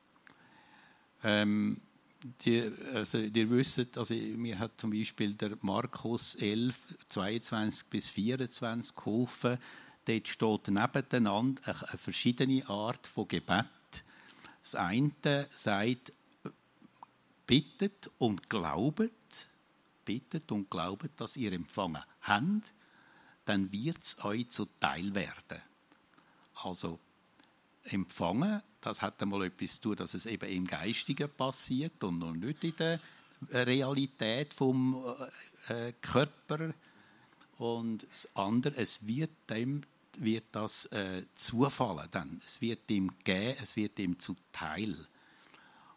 Ähm, 1.23 1.81
die, 2.25 2.71
also, 2.95 3.19
ihr 3.19 3.51
wisst, 3.51 3.99
also, 3.99 4.15
mir 4.15 4.59
hat 4.59 4.81
zum 4.81 4.91
Beispiel 4.91 5.35
der 5.35 5.57
Markus 5.61 6.35
11, 6.37 6.97
22 7.09 7.89
bis 7.89 8.09
24 8.09 8.95
geholfen. 8.95 9.59
Dort 10.07 10.29
steht 10.29 10.69
nebeneinander 10.69 11.63
eine 11.89 11.99
verschiedene 11.99 12.67
Art 12.69 13.07
von 13.07 13.29
Gebet. 13.29 13.67
Das 14.63 14.75
eine 14.75 15.13
sagt, 15.51 16.13
bittet 17.47 18.11
und 18.19 18.49
glaubet, 18.49 19.13
bittet 20.05 20.51
und 20.53 20.71
glaubet, 20.71 21.13
dass 21.17 21.37
ihr 21.37 21.53
empfangen 21.53 22.03
habt, 22.23 22.75
dann 23.45 23.71
wird 23.73 24.03
es 24.03 24.25
euch 24.25 24.49
zuteil 24.49 25.15
werden. 25.15 25.61
Also 26.55 26.99
empfangen, 27.85 28.63
das 28.85 29.03
hat 29.03 29.21
einmal 29.23 29.45
etwas 29.45 29.77
zu 29.77 29.89
tun, 29.89 29.97
dass 29.97 30.15
es 30.15 30.27
eben 30.27 30.51
im 30.51 30.67
Geistigen 30.67 31.31
passiert 31.31 32.03
und 32.05 32.19
noch 32.19 32.35
nicht 32.35 32.63
in 32.65 32.77
der 32.77 33.01
Realität 33.51 34.53
vom 34.55 35.05
äh, 35.69 35.93
Körper. 36.01 36.75
Und 37.59 38.07
das 38.11 38.29
andere, 38.35 38.77
es 38.77 39.07
wird 39.07 39.31
dem 39.49 39.83
wird 40.19 40.45
das 40.53 40.87
äh, 40.87 41.25
zufallen 41.35 42.07
dann. 42.11 42.41
Es 42.47 42.61
wird 42.61 42.89
ihm 42.91 43.11
geben, 43.25 43.57
es 43.61 43.75
wird 43.77 43.99
ihm 43.99 44.19
zuteil. 44.19 44.95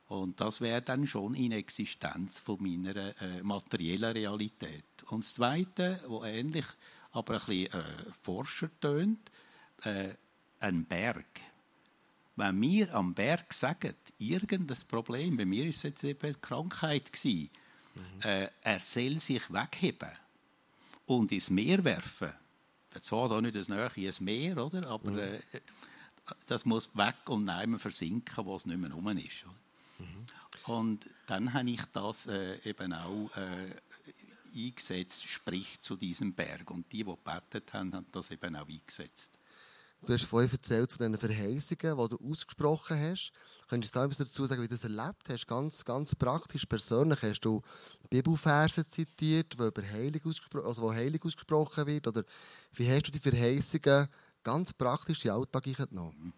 Und 0.08 0.40
das 0.40 0.62
wäre 0.62 0.82
dann 0.82 1.06
schon 1.06 1.36
in 1.36 1.52
Existenz 1.52 2.40
von 2.40 2.58
meiner 2.62 2.96
äh, 3.22 3.44
materiellen 3.44 4.12
Realität. 4.12 4.86
Und 5.08 5.24
das 5.24 5.36
Zweite, 5.36 6.02
wo 6.08 6.24
ähnlich 6.24 6.66
aber 7.12 7.34
ein 7.34 7.40
bisschen 7.40 7.74
äh, 7.74 8.12
forscher 8.22 8.70
tönt, 8.80 9.32
äh, 9.84 10.14
ein 10.60 10.86
Berg. 10.86 11.26
Wenn 12.38 12.62
wir 12.62 12.94
am 12.94 13.14
Berg 13.16 13.52
sagen, 13.52 13.96
irgendein 14.20 14.78
Problem, 14.88 15.38
bei 15.38 15.46
mir 15.46 15.66
ist 15.66 15.78
es 15.78 15.84
jetzt 15.84 16.04
eben 16.04 16.34
die 16.34 16.40
Krankheit 16.40 17.12
gewesen, 17.12 17.50
mhm. 17.96 18.22
äh, 18.22 18.48
er 18.62 18.80
soll 18.80 19.18
sich 19.18 19.52
wegheben 19.52 20.12
und 21.08 21.32
ins 21.32 21.50
Meer 21.50 21.84
werfen. 21.84 22.32
Zwar 23.02 23.28
da 23.28 23.42
nicht 23.42 23.56
das 23.56 23.70
Nähe 23.70 23.90
ins 23.96 24.22
Meer, 24.22 24.64
oder? 24.64 24.88
aber 24.88 25.12
mhm. 25.12 25.18
äh, 25.18 25.40
das 26.46 26.66
muss 26.66 26.96
weg 26.96 27.16
und 27.26 27.46
nehmen 27.46 27.80
versinken, 27.80 28.46
wo 28.46 28.56
es 28.56 28.68
nicht 28.68 28.80
mehr 28.80 28.92
rum 28.92 29.08
ist. 29.18 29.46
Mhm. 29.98 30.26
Und 30.72 31.10
dann 31.26 31.54
habe 31.54 31.70
ich 31.72 31.82
das 31.92 32.28
äh, 32.28 32.60
eben 32.70 32.94
auch 32.94 33.32
äh, 33.36 33.72
eingesetzt, 34.56 35.28
sprich 35.28 35.80
zu 35.82 35.96
diesem 35.96 36.34
Berg. 36.34 36.70
Und 36.70 36.92
die, 36.92 37.04
die 37.04 37.06
gebetet 37.06 37.74
haben, 37.74 37.94
haben 37.94 38.06
das 38.12 38.30
eben 38.30 38.56
auch 38.56 38.68
eingesetzt. 38.68 39.40
Du 40.06 40.14
hast 40.14 40.26
vorhin 40.26 40.52
erzählt 40.52 40.92
zu 40.92 41.00
den 41.00 41.18
Verheißungen, 41.18 41.98
die 41.98 42.16
du 42.16 42.32
ausgesprochen 42.32 43.00
hast. 43.00 43.32
Könntest 43.68 43.96
du 43.96 44.00
da 44.00 44.06
etwas 44.06 44.18
dazu 44.18 44.46
sagen, 44.46 44.62
wie 44.62 44.68
du 44.68 44.76
das 44.76 44.84
erlebt 44.84 45.28
hast? 45.28 45.48
Ganz, 45.48 45.84
ganz 45.84 46.16
praktisch, 46.16 46.66
persönlich. 46.66 47.22
Hast 47.24 47.42
du 47.42 47.62
Bibelverse 48.10 48.88
zitiert, 48.88 49.58
wo, 49.58 49.66
über 49.66 49.82
Heilung 49.82 50.22
ausgespro 50.26 50.62
also 50.62 50.84
wo 50.84 50.94
Heilung 50.94 51.22
ausgesprochen 51.24 51.88
wird? 51.88 52.08
Oder 52.08 52.24
wie 52.74 52.90
hast 52.90 53.08
du 53.08 53.12
die 53.12 53.20
Verheißungen 53.20 54.08
ganz 54.44 54.72
praktisch 54.72 55.26
in 55.26 55.32
den 55.32 55.38
Alltag 55.38 55.64
genommen? 55.64 56.32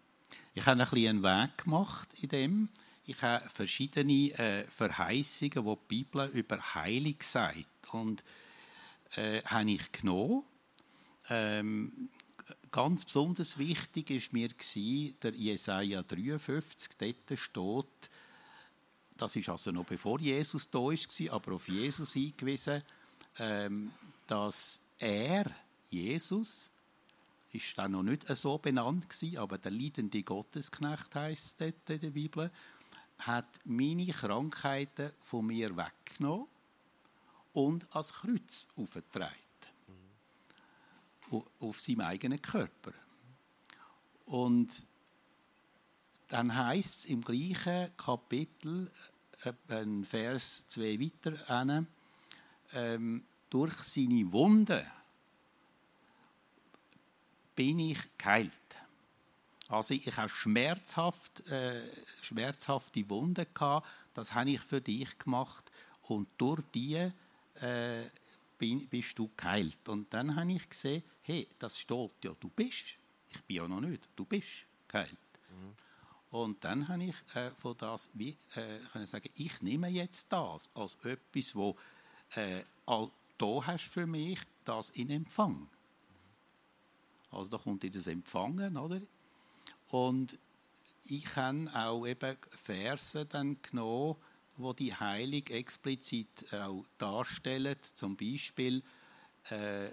Ich 0.54 0.66
habe 0.66 0.82
ein 0.82 0.88
bisschen 0.88 1.08
einen 1.08 1.22
Weg 1.22 1.58
gemacht 1.58 2.08
in 2.20 2.28
dem. 2.30 2.68
Ich 3.04 3.20
habe 3.22 3.48
verschiedene 3.48 4.32
äh, 4.38 4.64
Verheißungen, 4.68 5.64
die 5.64 5.76
die 5.76 5.86
Bibel 5.86 6.28
über 6.32 6.74
Heilung 6.74 7.16
sagt. 7.20 7.66
Und 7.92 8.24
äh, 9.16 9.42
habe 9.42 9.70
ich 9.70 9.92
genommen. 9.92 10.44
Ähm, 11.28 12.08
ganz 12.70 13.04
besonders 13.04 13.58
wichtig 13.58 14.10
ist 14.10 14.32
mir 14.32 14.50
der 15.22 15.34
Jesaja 15.34 16.02
53. 16.02 16.90
Dort 16.98 17.38
steht, 17.38 18.10
das 19.16 19.36
ist 19.36 19.48
also 19.48 19.70
noch 19.70 19.84
bevor 19.84 20.20
Jesus 20.20 20.70
da 20.70 20.78
war, 20.78 21.32
aber 21.32 21.52
auf 21.54 21.68
Jesus 21.68 22.16
eingewiesen, 22.16 22.82
ähm, 23.38 23.92
dass 24.26 24.80
er, 24.98 25.50
Jesus, 25.90 26.70
ist 27.52 27.76
dann 27.76 27.92
noch 27.92 28.02
nicht 28.02 28.28
so 28.36 28.58
benannt 28.58 29.08
gewesen, 29.08 29.38
aber 29.38 29.58
der 29.58 29.72
leidende 29.72 30.22
Gottesknecht 30.22 31.14
heißt 31.14 31.60
dort 31.60 31.90
in 31.90 32.00
der 32.00 32.10
Bibel, 32.10 32.50
hat 33.18 33.48
meine 33.64 34.06
Krankheiten 34.06 35.10
von 35.20 35.46
mir 35.46 35.76
weggenommen 35.76 36.46
und 37.52 37.86
als 37.94 38.12
Kreuz 38.12 38.68
aufgetragen. 38.76 39.34
Auf 41.32 41.80
seinem 41.80 42.00
eigenen 42.00 42.40
Körper. 42.40 42.92
Und 44.26 44.86
dann 46.28 46.54
heißt 46.54 47.00
es 47.00 47.04
im 47.06 47.22
gleichen 47.22 47.96
Kapitel, 47.96 48.90
äh, 49.42 49.52
ein 49.68 50.04
Vers 50.04 50.68
zwei 50.68 50.98
weiter, 51.00 51.86
ähm, 52.72 53.24
durch 53.48 53.74
seine 53.74 54.30
Wunden 54.32 54.86
bin 57.56 57.78
ich 57.80 57.98
geheilt. 58.16 58.52
Also 59.68 59.94
ich 59.94 60.16
habe 60.16 60.28
schmerzhaft, 60.28 61.46
äh, 61.48 61.82
schmerzhafte 62.22 63.08
Wunden 63.10 63.46
gehabt. 63.52 63.86
Das 64.14 64.34
habe 64.34 64.50
ich 64.50 64.60
für 64.60 64.80
dich 64.80 65.18
gemacht 65.18 65.70
und 66.02 66.28
durch 66.38 66.62
die 66.74 67.10
äh, 67.60 68.04
bist 68.60 69.18
du 69.18 69.30
geheilt. 69.36 69.88
Und 69.88 70.12
dann 70.12 70.36
habe 70.36 70.52
ich 70.52 70.68
gesehen, 70.68 71.02
hey, 71.22 71.46
das 71.58 71.78
steht 71.78 72.10
ja, 72.24 72.34
du 72.38 72.48
bist. 72.48 72.96
Ich 73.30 73.42
bin 73.42 73.56
ja 73.56 73.68
noch 73.68 73.80
nicht, 73.80 74.08
du 74.16 74.24
bist 74.24 74.66
geheilt. 74.88 75.16
Mhm. 75.50 75.74
Und 76.30 76.64
dann 76.64 76.86
habe 76.86 77.04
ich 77.04 77.16
äh, 77.34 77.50
von 77.52 77.76
das 77.76 78.10
wie 78.14 78.36
äh, 78.54 78.78
können 78.92 79.06
sagen, 79.06 79.30
ich 79.34 79.60
nehme 79.62 79.88
jetzt 79.88 80.32
das 80.32 80.70
als 80.74 80.96
etwas, 81.04 81.56
wo 81.56 81.76
äh, 82.36 82.62
all 82.86 83.10
da 83.36 83.66
hast 83.66 83.88
für 83.88 84.06
mich, 84.06 84.40
das 84.64 84.90
in 84.90 85.10
Empfang. 85.10 85.68
Also 87.30 87.50
da 87.50 87.58
kommt 87.58 87.82
in 87.84 87.92
das 87.92 88.06
Empfangen, 88.06 88.76
oder? 88.76 89.00
Und 89.88 90.38
ich 91.04 91.36
habe 91.36 91.70
auch 91.74 92.06
eben 92.06 92.36
Verse 92.50 93.26
dann 93.26 93.60
genommen, 93.62 94.16
wo 94.56 94.72
die 94.72 94.94
Heilung 94.94 95.46
explizit 95.46 96.52
auch 96.52 96.84
darstellen. 96.98 97.76
Zum 97.94 98.16
Beispiel, 98.16 98.82
äh, 99.50 99.90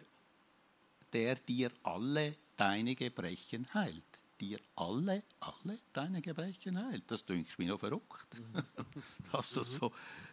der 1.14 1.36
dir 1.36 1.72
alle 1.84 2.36
deine 2.56 2.96
Gebrechen 2.96 3.68
heilt. 3.74 4.04
Dir 4.40 4.60
alle, 4.76 5.24
alle 5.40 5.80
deine 5.94 6.22
Gebrechen 6.22 6.78
heilt. 6.78 7.04
Das 7.08 7.26
denke 7.26 7.50
mir 7.58 7.70
noch 7.70 7.80
verrückt, 7.80 8.28
dass 9.32 9.54
das 9.54 9.76
so 9.76 9.92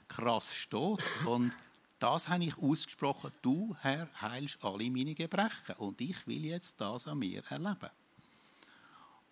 krass 0.09 0.55
steht. 0.55 1.03
Und 1.27 1.57
das 1.99 2.29
habe 2.29 2.45
ich 2.45 2.59
ausgesprochen. 2.59 3.33
Du, 3.41 3.75
Herr, 3.81 4.09
heilst 4.21 4.63
alle 4.63 4.91
meine 4.91 5.15
Gebrechen. 5.15 5.77
Und 5.79 6.01
ich 6.01 6.27
will 6.27 6.45
jetzt 6.45 6.81
das 6.81 7.07
an 7.07 7.19
mir 7.19 7.43
erleben. 7.49 7.89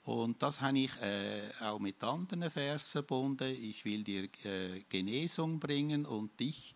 Und 0.05 0.43
das 0.43 0.61
habe 0.61 0.79
ich 0.79 0.91
äh, 1.01 1.43
auch 1.61 1.79
mit 1.79 2.03
anderen 2.03 2.51
Versen 2.51 2.91
verbunden. 2.91 3.49
Ich 3.49 3.85
will 3.85 4.03
dir 4.03 4.25
äh, 4.45 4.83
Genesung 4.89 5.61
bringen 5.61 6.07
und 6.07 6.39
dich 6.41 6.75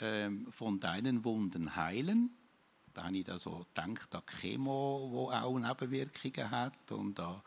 äh, 0.00 0.30
von 0.50 0.78
deinen 0.78 1.24
Wunden 1.24 1.74
heilen. 1.74 2.30
Da 2.92 3.04
habe 3.04 3.16
ich 3.18 3.24
da 3.24 3.38
so 3.38 3.66
gedacht 3.74 4.14
an 4.14 4.22
Chemo, 4.26 5.08
wo 5.10 5.30
auch 5.30 5.58
Nebenwirkungen 5.58 6.50
hat 6.50 6.92
und 6.92 7.18
an, 7.18 7.42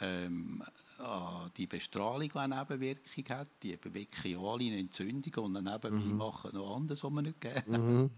ähm, 0.00 0.62
an 0.98 1.50
die 1.56 1.66
Bestrahlung, 1.66 2.28
die 2.32 2.38
eine 2.38 2.60
Nebenwirkung 2.60 3.24
hat. 3.30 3.50
Die 3.64 3.76
bewirken 3.76 4.30
ja 4.30 4.38
alle 4.38 4.66
eine 4.66 4.78
Entzündung 4.78 5.46
und 5.46 5.54
dann 5.54 5.64
nebenbei 5.64 5.90
mhm. 5.90 6.16
machen 6.16 6.50
noch 6.54 6.76
anderes, 6.76 7.02
was 7.02 7.10
man 7.10 7.24
nicht 7.24 7.40
gerne 7.40 7.78
mhm. 7.78 8.10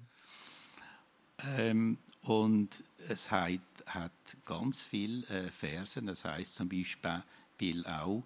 Ähm, 1.57 1.99
und 2.23 2.85
es 3.09 3.31
hat, 3.31 3.61
hat 3.87 4.13
ganz 4.45 4.83
viele 4.83 5.27
äh, 5.29 5.49
Versen. 5.49 6.07
Das 6.07 6.25
heißt 6.25 6.55
zum 6.55 6.69
Beispiel 6.69 7.87
auch, 7.87 8.23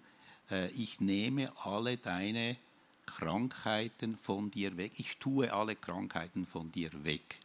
äh, 0.51 0.69
ich 0.71 0.99
nehme 0.99 1.51
alle 1.63 1.97
deine 1.97 2.57
Krankheiten 3.05 4.17
von 4.17 4.51
dir 4.51 4.77
weg. 4.77 4.93
Ich 4.97 5.17
tue 5.17 5.53
alle 5.53 5.75
Krankheiten 5.75 6.45
von 6.45 6.71
dir 6.71 6.91
weg. 7.03 7.39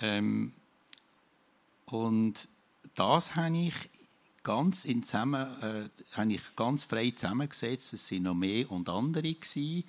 Ähm, 0.00 0.52
und 1.86 2.48
das 2.94 3.36
habe 3.36 3.56
ich 3.58 3.74
ganz, 4.42 4.84
in 4.84 5.02
zusammen, 5.02 5.46
äh, 5.62 5.88
habe 6.12 6.32
ich 6.32 6.56
ganz 6.56 6.84
frei 6.84 7.10
zusammengesetzt. 7.10 7.92
Es 7.92 8.10
waren 8.12 8.22
noch 8.22 8.34
mehr 8.34 8.70
und 8.70 8.88
andere. 8.88 9.36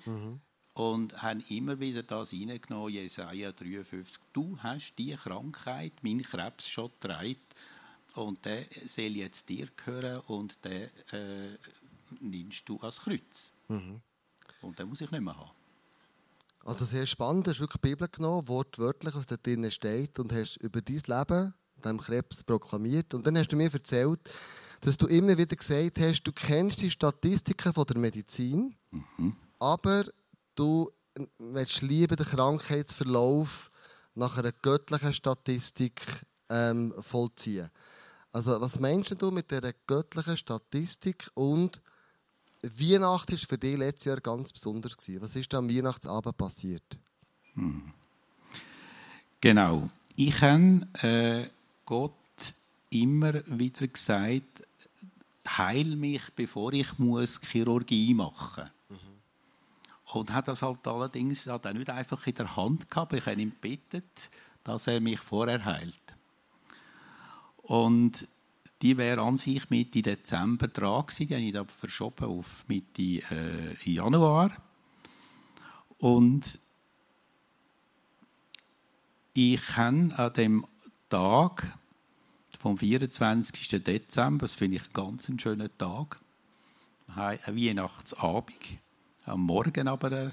Mhm. 0.04 0.40
Und 0.74 1.22
haben 1.22 1.44
immer 1.50 1.78
wieder 1.80 2.02
das 2.02 2.32
reingenommen, 2.32 2.92
Jesaja 2.92 3.52
53. 3.52 4.18
Du 4.32 4.56
hast 4.58 4.94
die 4.98 5.14
Krankheit, 5.14 5.92
mein 6.02 6.22
Krebs 6.22 6.68
schon 6.68 6.90
getragen. 6.98 7.36
Und 8.14 8.44
der 8.44 8.66
soll 8.86 9.16
jetzt 9.16 9.48
dir 9.48 9.68
gehören 9.76 10.20
und 10.26 10.64
den 10.64 10.90
äh, 11.12 11.56
nimmst 12.20 12.68
du 12.68 12.78
als 12.80 13.00
Kreuz. 13.00 13.52
Mhm. 13.68 14.00
Und 14.60 14.78
den 14.78 14.88
muss 14.88 15.00
ich 15.00 15.10
nicht 15.10 15.20
mehr 15.20 15.36
haben. 15.36 15.50
Also 16.64 16.84
sehr 16.84 17.06
spannend, 17.06 17.46
du 17.46 17.50
hast 17.50 17.60
wirklich 17.60 17.80
die 17.80 17.88
Bibel 17.88 18.08
genommen, 18.08 18.46
wortwörtlich, 18.46 19.14
was 19.14 19.26
da 19.26 19.36
drin 19.36 19.68
steht, 19.70 20.18
und 20.18 20.32
hast 20.32 20.58
über 20.58 20.80
dein 20.80 21.02
Leben, 21.04 21.54
dem 21.84 21.98
Krebs, 21.98 22.44
proklamiert. 22.44 23.14
Und 23.14 23.26
dann 23.26 23.36
hast 23.36 23.48
du 23.48 23.56
mir 23.56 23.72
erzählt, 23.72 24.20
dass 24.80 24.96
du 24.96 25.06
immer 25.06 25.36
wieder 25.36 25.56
gesagt 25.56 25.98
hast, 25.98 26.22
du 26.22 26.32
kennst 26.32 26.80
die 26.80 26.90
Statistiken 26.90 27.72
von 27.72 27.84
der 27.84 27.98
Medizin, 27.98 28.76
mhm. 28.90 29.34
aber 29.58 30.04
du 30.54 30.90
willst 31.38 31.82
lieber 31.82 32.16
den 32.16 32.26
Krankheitsverlauf 32.26 33.70
nach 34.14 34.38
einer 34.38 34.52
göttlichen 34.52 35.14
Statistik 35.14 36.02
ähm, 36.48 36.92
vollziehen. 37.00 37.70
Also 38.32 38.60
was 38.60 38.80
meinst 38.80 39.20
du 39.20 39.30
mit 39.30 39.50
dieser 39.50 39.72
göttlichen 39.86 40.36
Statistik 40.36 41.30
und 41.34 41.80
Weihnachten 42.62 43.32
war 43.32 43.38
für 43.38 43.58
dich 43.58 43.76
letztes 43.76 44.04
Jahr 44.04 44.20
ganz 44.20 44.52
besonders. 44.52 44.96
Was 45.18 45.36
ist 45.36 45.52
am 45.54 45.68
Weihnachtsabend 45.68 46.36
passiert? 46.36 46.98
Hm. 47.54 47.82
Genau. 49.40 49.90
Ich 50.14 50.40
habe 50.40 50.86
äh, 51.02 51.48
Gott 51.84 52.12
immer 52.90 53.42
wieder 53.46 53.88
gesagt, 53.88 54.62
heil 55.48 55.96
mich, 55.96 56.22
bevor 56.36 56.72
ich 56.72 56.98
muss 56.98 57.40
Chirurgie 57.40 58.14
machen 58.14 58.62
muss. 58.64 58.81
Und 60.14 60.32
hat 60.32 60.48
das 60.48 60.62
halt 60.62 60.86
allerdings 60.86 61.48
auch 61.48 61.62
nicht 61.72 61.90
einfach 61.90 62.26
in 62.26 62.34
der 62.34 62.56
Hand 62.56 62.90
gehabt. 62.90 63.12
Ich 63.14 63.26
habe 63.26 63.40
ihm 63.40 63.50
gebeten, 63.50 64.02
dass 64.64 64.86
er 64.86 65.00
mich 65.00 65.20
vorher 65.20 65.64
heilt. 65.64 66.14
Und 67.62 68.28
die 68.82 68.96
wäre 68.96 69.22
an 69.22 69.36
sich 69.36 69.70
Mitte 69.70 70.02
Dezember 70.02 70.68
dran 70.68 71.06
gewesen. 71.06 71.28
Die 71.28 71.34
habe 71.34 71.44
ich 71.44 71.56
aber 71.56 71.70
verschoben 71.70 72.24
auf 72.26 72.64
Mitte 72.68 73.02
äh, 73.02 73.76
Januar. 73.84 74.50
Und 75.98 76.58
ich 79.34 79.76
habe 79.76 80.10
an 80.16 80.32
dem 80.34 80.66
Tag 81.08 81.78
vom 82.58 82.76
24. 82.76 83.82
Dezember, 83.82 84.44
das 84.44 84.54
finde 84.54 84.76
ich 84.76 84.82
einen 84.82 84.92
ganz 84.92 85.30
schönen 85.40 85.70
Tag, 85.78 86.20
ein 87.14 87.38
Weihnachtsabend, 87.46 88.56
am 89.24 89.42
Morgen 89.42 89.88
aber 89.88 90.12
äh, 90.12 90.30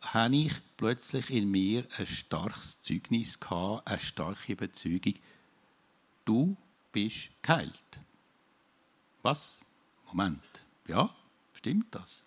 habe 0.00 0.36
ich 0.36 0.52
plötzlich 0.76 1.30
in 1.30 1.50
mir 1.50 1.86
ein 1.96 2.06
starkes 2.06 2.82
Zeugnis 2.82 3.38
gehabt, 3.38 3.86
eine 3.86 4.00
starke 4.00 4.52
Überzeugung. 4.52 5.14
Du 6.24 6.56
bist 6.90 7.30
geheilt. 7.40 7.98
Was? 9.22 9.58
Moment. 10.08 10.42
Ja, 10.88 11.10
stimmt 11.54 11.94
das? 11.94 12.24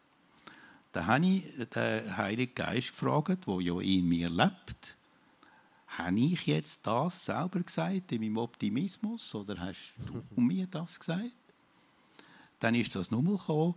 Da 0.92 1.06
habe 1.06 1.26
ich 1.26 1.70
den 1.70 2.18
Heiligen 2.18 2.56
Geist 2.56 2.92
gefragt, 2.92 3.46
der 3.46 3.62
ja 3.62 3.80
in 3.82 4.08
mir 4.08 4.30
lebt. 4.30 4.96
Habe 5.88 6.20
ich 6.20 6.46
jetzt 6.46 6.88
das 6.88 7.26
selber 7.26 7.60
gesagt, 7.60 8.12
in 8.12 8.22
meinem 8.22 8.38
Optimismus, 8.38 9.36
oder 9.36 9.58
hast 9.60 9.94
du 10.34 10.42
mir 10.42 10.68
das 10.68 10.98
gesagt? 10.98 11.32
Dann 12.60 12.76
ist 12.76 12.96
das 12.96 13.12
nochmal 13.12 13.38
gekommen, 13.38 13.76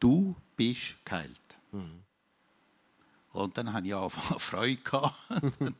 du 0.00 0.34
bist 0.56 0.96
geheilt. 1.04 1.30
Mhm. 1.70 2.02
Und 3.32 3.56
dann 3.56 3.72
hatte 3.72 3.86
ich 3.86 3.94
auch 3.94 4.10
Freude. 4.38 4.82
Gehabt. 4.82 5.14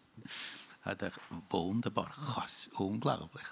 hat 0.83 1.02
ich, 1.02 1.12
wunderbar, 1.50 2.11
krass, 2.11 2.70
unglaublich. 2.74 3.46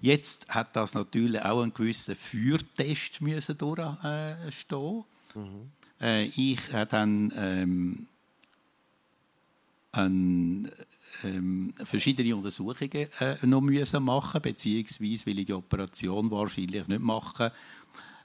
Jetzt 0.00 0.48
hat 0.48 0.76
das 0.76 0.94
natürlich 0.94 1.40
auch 1.42 1.62
einen 1.62 1.74
gewissen 1.74 2.14
Feuertest 2.14 3.20
müssen 3.20 3.58
durchstehen. 3.58 5.04
Mhm. 5.34 5.70
Äh, 6.00 6.26
ich 6.26 6.72
habe 6.72 6.86
dann 6.86 7.32
ähm, 7.36 8.06
ein, 9.90 10.70
ähm, 11.24 11.74
verschiedene 11.82 12.36
Untersuchungen 12.36 13.08
äh, 13.18 13.36
noch 13.42 13.60
müssen 13.60 14.04
machen, 14.04 14.40
beziehungsweise 14.40 15.26
will 15.26 15.40
ich 15.40 15.46
die 15.46 15.52
Operation 15.52 16.30
wahrscheinlich 16.30 16.86
nicht 16.86 17.00
machen. 17.00 17.50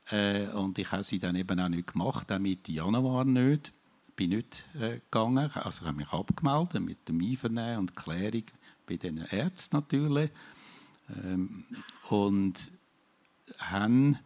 Äh, 0.10 0.48
und 0.48 0.78
ich 0.78 0.92
habe 0.92 1.04
sie 1.04 1.20
dann 1.20 1.36
eben 1.36 1.60
auch 1.60 1.70
nicht 1.70 1.94
gemacht, 1.94 2.32
auch 2.32 2.39
Mitte 2.39 2.72
Januar 2.72 3.26
nicht. 3.26 3.72
Bin 4.16 4.32
nicht 4.32 4.66
äh, 4.80 5.00
gegangen, 5.00 5.50
also 5.54 5.82
ich 5.82 5.88
habe 5.88 5.98
mich 5.98 6.12
abgemeldet 6.12 6.82
mit 6.82 7.08
dem 7.08 7.22
Einvernehmen 7.22 7.80
und 7.80 7.96
Klärung 7.96 8.44
bei 8.86 8.98
den 8.98 9.18
Ärzten 9.18 9.78
natürlich. 9.78 10.30
Ähm, 11.10 11.66
und 12.10 12.72
haben 13.58 14.20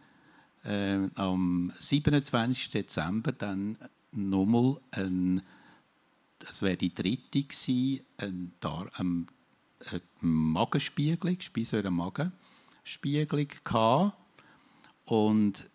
äh, 0.64 1.08
am 1.14 1.72
27. 1.78 2.70
Dezember 2.70 3.32
dann 3.32 3.78
nochmal 4.12 4.80
ein, 4.90 5.42
das 6.38 6.62
wäre 6.62 6.76
die 6.76 6.94
dritte 6.94 7.42
gewesen, 7.42 8.00
ein, 8.18 8.52
Dar 8.60 8.90
ein, 8.96 9.28
eine 9.90 10.02
Magenspiegelung, 10.20 11.40
Speisäure 11.40 11.90
Magenspiegelung 11.90 13.48
gehabt. 13.64 14.16
Und 15.08 15.70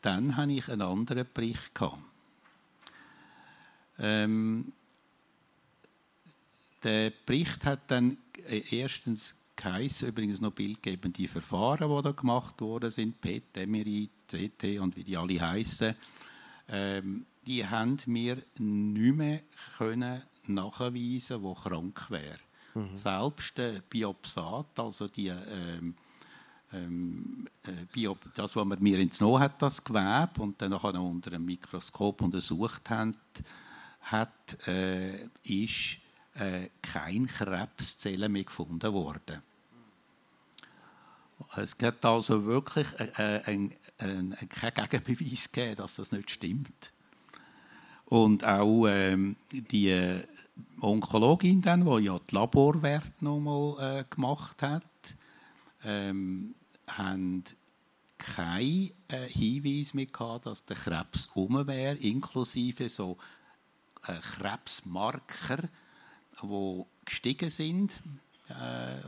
dann 0.00 0.36
hatte 0.36 0.52
ich 0.52 0.68
einen 0.68 0.82
anderen 0.82 1.24
Bericht. 1.32 1.80
Ähm, 3.98 4.72
der 6.82 7.12
Bericht 7.24 7.64
hat 7.64 7.88
dann 7.88 8.16
äh, 8.48 8.76
erstens 8.76 9.36
geheißen, 9.54 10.08
übrigens 10.08 10.40
noch 10.40 10.50
bildgebende 10.50 11.28
Verfahren, 11.28 11.88
die 11.88 12.02
da 12.02 12.10
gemacht 12.10 12.60
worden 12.60 12.90
sind, 12.90 13.20
PET, 13.20 13.68
MRI, 13.68 14.10
CT 14.26 14.80
und 14.80 14.96
wie 14.96 15.04
die 15.04 15.16
alle 15.16 15.40
heißen, 15.40 15.94
ähm, 16.68 17.26
die 17.46 17.64
haben 17.64 17.98
mir 18.06 18.42
nicht 18.58 19.16
mehr 19.16 19.42
können 19.76 20.22
nachweisen, 20.48 21.40
wo 21.40 21.54
krank 21.54 22.10
wäre. 22.10 22.38
Mhm. 22.74 22.96
Selbst 22.96 23.56
der 23.58 23.80
Biopsat, 23.80 24.80
also 24.80 25.06
die 25.06 25.28
ähm, 25.28 25.94
ähm, 26.72 27.48
äh, 27.64 28.14
das, 28.34 28.56
was 28.56 28.64
man 28.64 28.82
mir 28.82 28.98
entnommen 28.98 29.40
hat, 29.40 29.60
das 29.60 29.82
Gewebe, 29.82 30.40
und 30.40 30.60
dann 30.60 30.70
nachher 30.70 31.00
unter 31.00 31.32
einem 31.32 31.44
Mikroskop 31.44 32.22
untersucht 32.22 32.88
hat, 32.90 33.16
hat 34.00 34.66
äh, 34.66 35.24
ist 35.44 35.98
äh, 36.34 36.68
keine 36.80 37.26
Krebszellen 37.26 38.32
mehr 38.32 38.44
gefunden 38.44 38.92
worden. 38.92 39.42
Es 41.56 41.76
gibt 41.76 42.04
also 42.04 42.44
wirklich 42.44 42.86
äh, 42.98 43.08
äh, 43.16 43.42
ein, 43.44 43.74
ein, 43.98 44.36
ein, 44.38 44.48
keinen 44.48 44.88
Gegenbeweis 44.88 45.50
gegeben, 45.50 45.76
dass 45.76 45.96
das 45.96 46.12
nicht 46.12 46.30
stimmt. 46.30 46.92
Und 48.06 48.44
auch 48.44 48.86
ähm, 48.88 49.36
die 49.50 50.20
Onkologin, 50.80 51.62
dann, 51.62 51.84
die 51.84 52.04
ja 52.04 52.18
die 52.18 52.34
Laborwerte 52.34 53.24
nochmal 53.24 54.00
äh, 54.00 54.04
gemacht 54.14 54.62
hat, 54.62 54.84
ähm, 55.84 56.54
haben 56.98 57.44
keinen 58.18 58.92
äh, 59.08 59.28
Hinweis 59.28 59.94
mehr 59.94 60.06
gehabt, 60.06 60.46
dass 60.46 60.64
der 60.64 60.76
Krebs 60.76 61.28
um 61.34 61.66
wäre, 61.66 61.96
inklusive 61.96 62.88
so 62.88 63.18
äh, 64.06 64.14
Krebsmarker, 64.14 65.68
die 66.42 66.84
gestiegen 67.04 67.50
sind, 67.50 68.00
äh, 68.48 69.00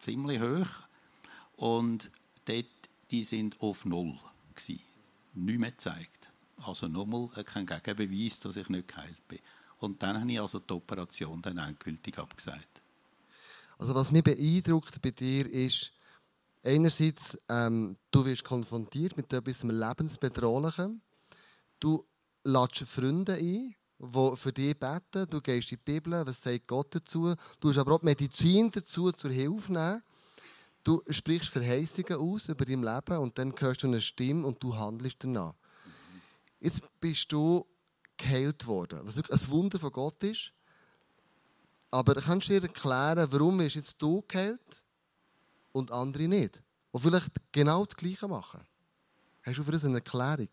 ziemlich 0.00 0.40
hoch. 0.40 0.84
Und 1.56 2.10
dort, 2.44 2.66
die 3.10 3.24
sind 3.24 3.60
auf 3.60 3.84
Null. 3.84 4.18
Gewesen. 4.54 4.82
Nicht 5.34 5.58
mehr 5.58 5.70
gezeigt. 5.70 6.30
Also 6.64 6.88
nochmal 6.88 7.28
kein 7.44 7.66
Gegenbeweis, 7.66 8.38
dass 8.40 8.56
ich 8.56 8.68
nicht 8.68 8.88
geheilt 8.88 9.26
bin. 9.28 9.38
Und 9.78 10.02
dann 10.02 10.20
habe 10.20 10.30
ich 10.30 10.40
also 10.40 10.58
die 10.58 10.74
Operation 10.74 11.40
dann 11.40 11.58
endgültig 11.58 12.18
abgesagt. 12.18 12.80
Also 13.78 13.94
was 13.94 14.12
mich 14.12 14.22
beeindruckt 14.22 15.00
bei 15.00 15.10
dir 15.10 15.50
ist, 15.50 15.92
einerseits, 16.62 17.38
ähm, 17.48 17.96
du 18.10 18.24
wirst 18.24 18.44
konfrontiert 18.44 19.16
mit 19.16 19.32
etwas 19.32 19.62
Lebensbedrohlichem. 19.62 21.00
Du 21.78 22.04
lädst 22.44 22.80
Freunde 22.80 23.34
ein, 23.34 23.74
die 23.98 24.36
für 24.36 24.52
dich 24.52 24.78
beten. 24.78 25.26
Du 25.28 25.40
gehst 25.40 25.72
in 25.72 25.78
die 25.78 25.92
Bibel, 25.92 26.26
was 26.26 26.42
sagt 26.42 26.68
Gott 26.68 26.94
dazu. 26.94 27.34
Du 27.60 27.68
hast 27.68 27.78
aber 27.78 27.94
auch 27.94 28.02
Medizin 28.02 28.70
dazu 28.70 29.10
zur 29.12 29.30
Hilfe 29.30 29.72
nehmen. 29.72 30.02
Du 30.82 31.02
sprichst 31.10 31.50
Verheißungen 31.50 32.14
aus 32.14 32.48
über 32.48 32.64
dein 32.64 32.82
Leben 32.82 33.18
und 33.18 33.36
dann 33.38 33.54
hörst 33.58 33.82
du 33.82 33.86
eine 33.86 34.00
Stimme 34.00 34.46
und 34.46 34.62
du 34.62 34.74
handelst 34.74 35.18
danach. 35.20 35.54
Jetzt 36.58 36.82
bist 37.00 37.30
du 37.32 37.66
geheilt 38.16 38.66
worden, 38.66 39.00
was 39.04 39.16
wirklich 39.16 39.40
ein 39.40 39.50
Wunder 39.50 39.78
von 39.78 39.92
Gott 39.92 40.22
ist. 40.22 40.52
Aber 41.90 42.14
kannst 42.14 42.48
du 42.48 42.52
dir 42.52 42.62
erklären, 42.62 43.28
warum 43.30 43.58
bist 43.58 43.76
jetzt 43.76 44.00
du 44.00 44.22
geheilt 44.26 44.84
und 45.72 45.90
andere 45.90 46.28
nicht? 46.28 46.62
Die 46.92 47.00
vielleicht 47.00 47.32
genau 47.52 47.84
das 47.84 47.96
Gleiche 47.96 48.28
machen. 48.28 48.60
Hast 49.42 49.58
du 49.58 49.62
für 49.62 49.72
uns 49.72 49.84
eine 49.84 49.96
Erklärung? 49.96 50.48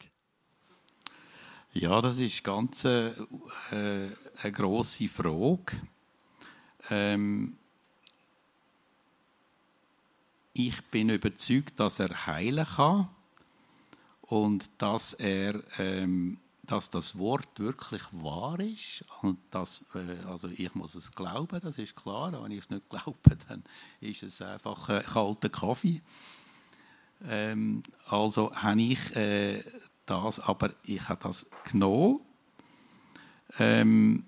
Ja, 1.74 2.02
das 2.02 2.18
ist 2.18 2.44
ganz 2.44 2.86
äh, 2.86 3.12
eine 3.72 4.52
grosse 4.52 5.08
Frage. 5.08 5.82
Ähm, 6.90 7.58
ich 10.54 10.84
bin 10.86 11.10
überzeugt, 11.10 11.80
dass 11.80 12.00
er 12.00 12.26
heilen 12.26 12.66
kann 12.66 13.10
und 14.22 14.70
dass 14.78 15.14
er 15.14 15.62
ähm, 15.78 16.40
dass 16.68 16.90
das 16.90 17.18
Wort 17.18 17.60
wirklich 17.60 18.04
wahr 18.12 18.60
ist 18.60 19.04
und 19.22 19.40
dass, 19.52 19.86
äh, 19.96 20.28
also 20.28 20.50
ich 20.50 20.76
muss 20.76 20.96
es 20.96 21.12
glauben, 21.14 21.60
das 21.62 21.78
ist 21.78 21.96
klar. 21.96 22.32
Wenn 22.44 22.52
ich 22.52 22.60
es 22.60 22.70
nicht 22.70 22.90
glaube, 22.90 23.18
dann 23.48 23.64
ist 24.02 24.24
es 24.24 24.42
einfach 24.42 24.90
äh, 24.90 25.02
kalter 25.02 25.50
Kaffee. 25.50 26.02
Ähm, 27.26 27.84
also 28.10 28.54
habe 28.54 28.82
ich 28.82 29.16
äh, 29.16 29.64
das, 30.06 30.40
aber 30.42 30.74
ich 30.84 31.08
habe 31.08 31.24
das 31.24 31.50
genommen. 31.72 32.20
Ähm, 33.60 34.26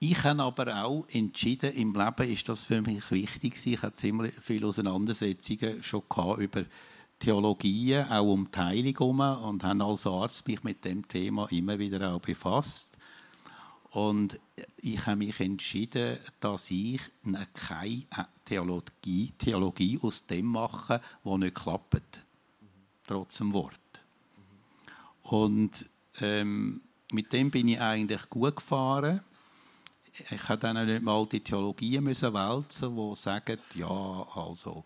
ich 0.00 0.22
habe 0.24 0.42
aber 0.42 0.84
auch 0.84 1.06
entschieden, 1.12 1.72
im 1.72 1.94
Leben 1.94 2.30
ist 2.30 2.48
das 2.48 2.64
für 2.64 2.82
mich 2.82 3.10
wichtig. 3.10 3.64
Ich 3.64 3.80
hatte 3.80 3.94
ziemlich 3.94 4.34
viele 4.40 4.66
Auseinandersetzungen 4.66 5.82
schon 5.82 6.02
über 6.38 6.64
Theologien, 7.24 8.06
auch 8.10 8.34
um 8.34 8.50
die 8.50 8.58
Heilung 8.58 8.98
herum 8.98 9.20
und 9.48 9.64
habe 9.64 9.82
als 9.82 10.06
Arzt 10.06 10.46
mich 10.46 10.62
mit 10.62 10.84
dem 10.84 11.08
Thema 11.08 11.50
immer 11.50 11.78
wieder 11.78 12.12
auch 12.12 12.20
befasst. 12.20 12.98
Und 13.92 14.38
ich 14.76 15.06
habe 15.06 15.16
mich 15.16 15.40
entschieden, 15.40 16.18
dass 16.40 16.70
ich 16.70 17.00
keine 17.54 18.28
Theologie, 18.44 19.32
Theologie 19.38 19.98
aus 20.02 20.26
dem 20.26 20.44
mache, 20.44 21.00
was 21.22 21.38
nicht 21.38 21.54
klappt. 21.54 22.26
Trotz 23.06 23.38
dem 23.38 23.54
Wort. 23.54 23.80
Und 25.22 25.88
ähm, 26.20 26.82
mit 27.10 27.32
dem 27.32 27.50
bin 27.50 27.68
ich 27.68 27.80
eigentlich 27.80 28.28
gut 28.28 28.56
gefahren. 28.56 29.22
Ich 30.12 30.30
musste 30.30 30.58
dann 30.58 30.86
nicht 30.86 31.02
mal 31.02 31.24
die 31.26 31.40
Theologie 31.40 32.00
müssen 32.00 32.34
wälzen, 32.34 32.94
die 32.94 33.14
sagen, 33.14 33.58
ja, 33.76 34.26
also 34.34 34.84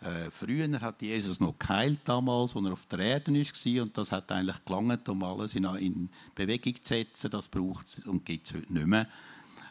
äh, 0.00 0.30
früher 0.30 0.80
hat 0.80 1.00
Jesus 1.00 1.40
noch 1.40 1.58
geheilt 1.58 2.00
damals, 2.04 2.54
als 2.54 2.64
er 2.64 2.72
auf 2.72 2.86
der 2.86 2.98
Erde 2.98 3.32
war 3.32 3.82
und 3.82 3.96
das 3.96 4.12
hat 4.12 4.30
eigentlich 4.30 4.64
gelangt, 4.64 5.08
um 5.08 5.22
alles 5.22 5.54
in, 5.54 5.64
in 5.64 6.10
Bewegung 6.34 6.74
zu 6.82 6.94
setzen. 6.94 7.30
Das 7.30 7.48
braucht 7.48 7.88
es 7.88 8.06
und 8.06 8.24
gibt 8.24 8.46
es 8.46 8.54
heute 8.54 8.72
nicht 8.72 8.86
mehr. 8.86 9.08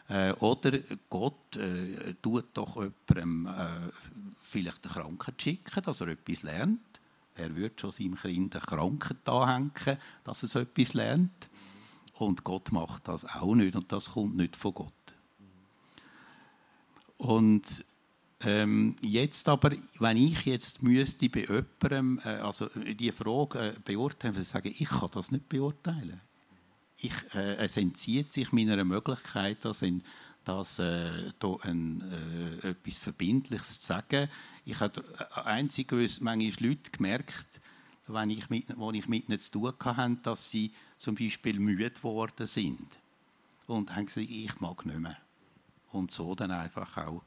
Äh, 0.08 0.32
oder 0.34 0.78
Gott 1.08 1.56
äh, 1.56 2.14
tut 2.22 2.46
doch 2.54 2.76
jemandem 2.76 3.46
äh, 3.46 3.90
vielleicht 4.40 4.84
eine 4.84 4.94
Krankheit 4.94 5.40
schicken, 5.40 5.82
dass 5.82 6.00
er 6.00 6.08
etwas 6.08 6.42
lernt. 6.42 6.80
Er 7.34 7.54
würde 7.54 7.74
schon 7.78 7.92
seinem 7.92 8.16
Kind 8.16 8.56
eine 8.56 8.64
Krankheit 8.64 9.28
anhängen, 9.28 9.98
dass 10.24 10.42
es 10.42 10.54
etwas 10.54 10.94
lernt. 10.94 11.50
Und 12.14 12.44
Gott 12.44 12.72
macht 12.72 13.08
das 13.08 13.24
auch 13.24 13.54
nicht 13.54 13.76
und 13.76 13.92
das 13.92 14.12
kommt 14.12 14.36
nicht 14.36 14.56
von 14.56 14.74
Gott. 14.74 14.92
Und 17.18 17.84
ähm, 18.40 18.96
jetzt 19.00 19.48
aber, 19.48 19.72
wenn 19.98 20.16
ich 20.18 20.44
jetzt 20.44 20.82
müsste 20.82 21.28
bei 21.30 21.46
jemandem, 21.46 22.20
äh, 22.24 22.40
also 22.40 22.68
die 22.74 23.12
Frage 23.12 23.58
äh, 23.58 23.74
beurteilen, 23.82 24.34
würde 24.34 24.42
ich 24.42 24.48
sagen, 24.48 24.74
ich 24.76 24.88
kann 24.88 25.10
das 25.12 25.32
nicht 25.32 25.48
beurteilen. 25.48 26.20
Ich, 26.98 27.12
äh, 27.34 27.56
es 27.56 27.76
entzieht 27.78 28.32
sich 28.32 28.52
meiner 28.52 28.84
Möglichkeit, 28.84 29.64
das, 29.64 29.80
in, 29.82 30.02
das 30.44 30.78
äh, 30.78 31.32
da 31.38 31.56
ein, 31.62 32.02
äh, 32.62 32.68
etwas 32.68 32.98
Verbindliches 32.98 33.80
zu 33.80 33.86
sagen. 33.86 34.28
Ich 34.66 34.80
habe 34.80 35.02
äh, 35.18 35.40
einzig 35.40 35.90
manchmal 36.20 36.68
Leute 36.68 36.90
gemerkt, 36.90 37.62
wenn 38.06 38.30
ich 38.30 38.50
mit, 38.50 38.64
wo 38.76 38.92
ich 38.92 39.08
mit 39.08 39.28
ihnen 39.28 39.40
zu 39.40 39.52
tun 39.52 39.72
hatte, 39.82 40.18
dass 40.22 40.50
sie 40.50 40.72
zum 40.98 41.14
Beispiel 41.14 41.58
müde 41.58 41.90
geworden 41.90 42.46
sind 42.46 42.86
und 43.66 43.96
haben 43.96 44.06
gesagt, 44.06 44.28
ich 44.30 44.60
mag 44.60 44.84
nicht 44.84 44.98
mehr. 44.98 45.16
Und 45.90 46.10
so 46.10 46.34
dann 46.34 46.50
einfach 46.50 46.96
auch 46.98 47.22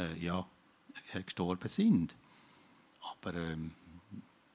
äh, 0.00 0.18
ja, 0.18 0.46
äh, 1.12 1.22
gestorben 1.22 1.68
sind. 1.68 2.14
Aber 3.00 3.34
ähm, 3.34 3.72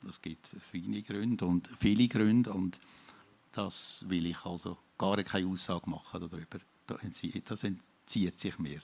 es 0.10 0.22
gibt 0.22 0.50
viele 0.72 1.02
Gründe 1.02 1.46
und 1.46 1.70
viele 1.80 2.08
Gründe 2.08 2.54
und 2.54 2.80
das 3.52 4.06
will 4.08 4.26
ich 4.26 4.46
also 4.46 4.78
gar 4.98 5.22
keine 5.24 5.48
Aussage 5.48 5.90
machen 5.90 6.22
darüber. 6.22 6.60
Das 6.86 7.64
entzieht 7.64 8.40
sich 8.40 8.60
mir. 8.60 8.82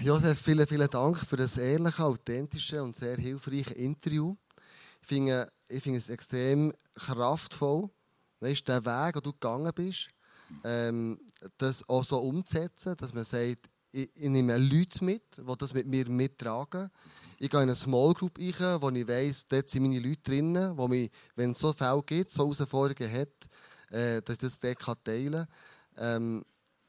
Josef, 0.00 0.40
vielen, 0.40 0.66
vielen 0.66 0.88
Dank 0.88 1.16
für 1.16 1.36
das 1.36 1.58
ehrliche, 1.58 2.02
authentische 2.02 2.82
und 2.82 2.96
sehr 2.96 3.16
hilfreiche 3.16 3.74
Interview. 3.74 4.36
Ich 5.00 5.06
finde, 5.06 5.52
ich 5.68 5.82
finde 5.82 5.98
es 5.98 6.08
extrem 6.08 6.72
kraftvoll, 6.94 7.90
weißt, 8.40 8.66
der 8.66 8.84
Weg, 8.84 9.14
den 9.14 9.22
du 9.22 9.32
gegangen 9.32 9.72
bist, 9.74 10.08
ähm, 10.64 11.18
das 11.58 11.88
auch 11.88 12.04
so 12.04 12.18
umzusetzen, 12.18 12.96
dass 12.96 13.14
man 13.14 13.24
sagt, 13.24 13.68
ich, 13.96 14.10
ich 14.14 14.28
nehme 14.28 14.58
Leute 14.58 15.04
mit, 15.04 15.22
die 15.38 15.56
das 15.58 15.72
mit 15.72 15.86
mir 15.86 16.08
mittragen. 16.08 16.90
Ich 17.38 17.48
gehe 17.48 17.62
in 17.62 17.68
eine 17.68 17.74
Small 17.74 18.12
Group 18.12 18.38
rein, 18.38 18.82
wo 18.82 18.90
ich 18.90 19.08
weiss, 19.08 19.46
dort 19.46 19.70
sind 19.70 19.82
meine 19.82 19.98
Leute 19.98 20.22
drin, 20.22 20.72
wo 20.76 20.86
mich, 20.86 21.10
wenn 21.34 21.52
es 21.52 21.58
so 21.58 21.72
Fälle 21.72 22.02
gibt, 22.04 22.30
so 22.30 22.44
Herausforderungen 22.44 23.12
hat, 23.12 23.50
äh, 23.90 24.20
dass 24.22 24.34
ich 24.34 24.40
das 24.40 24.60
dort 24.60 25.04
teilen 25.04 25.46
kann. 25.96 26.22
Ähm, 26.22 26.44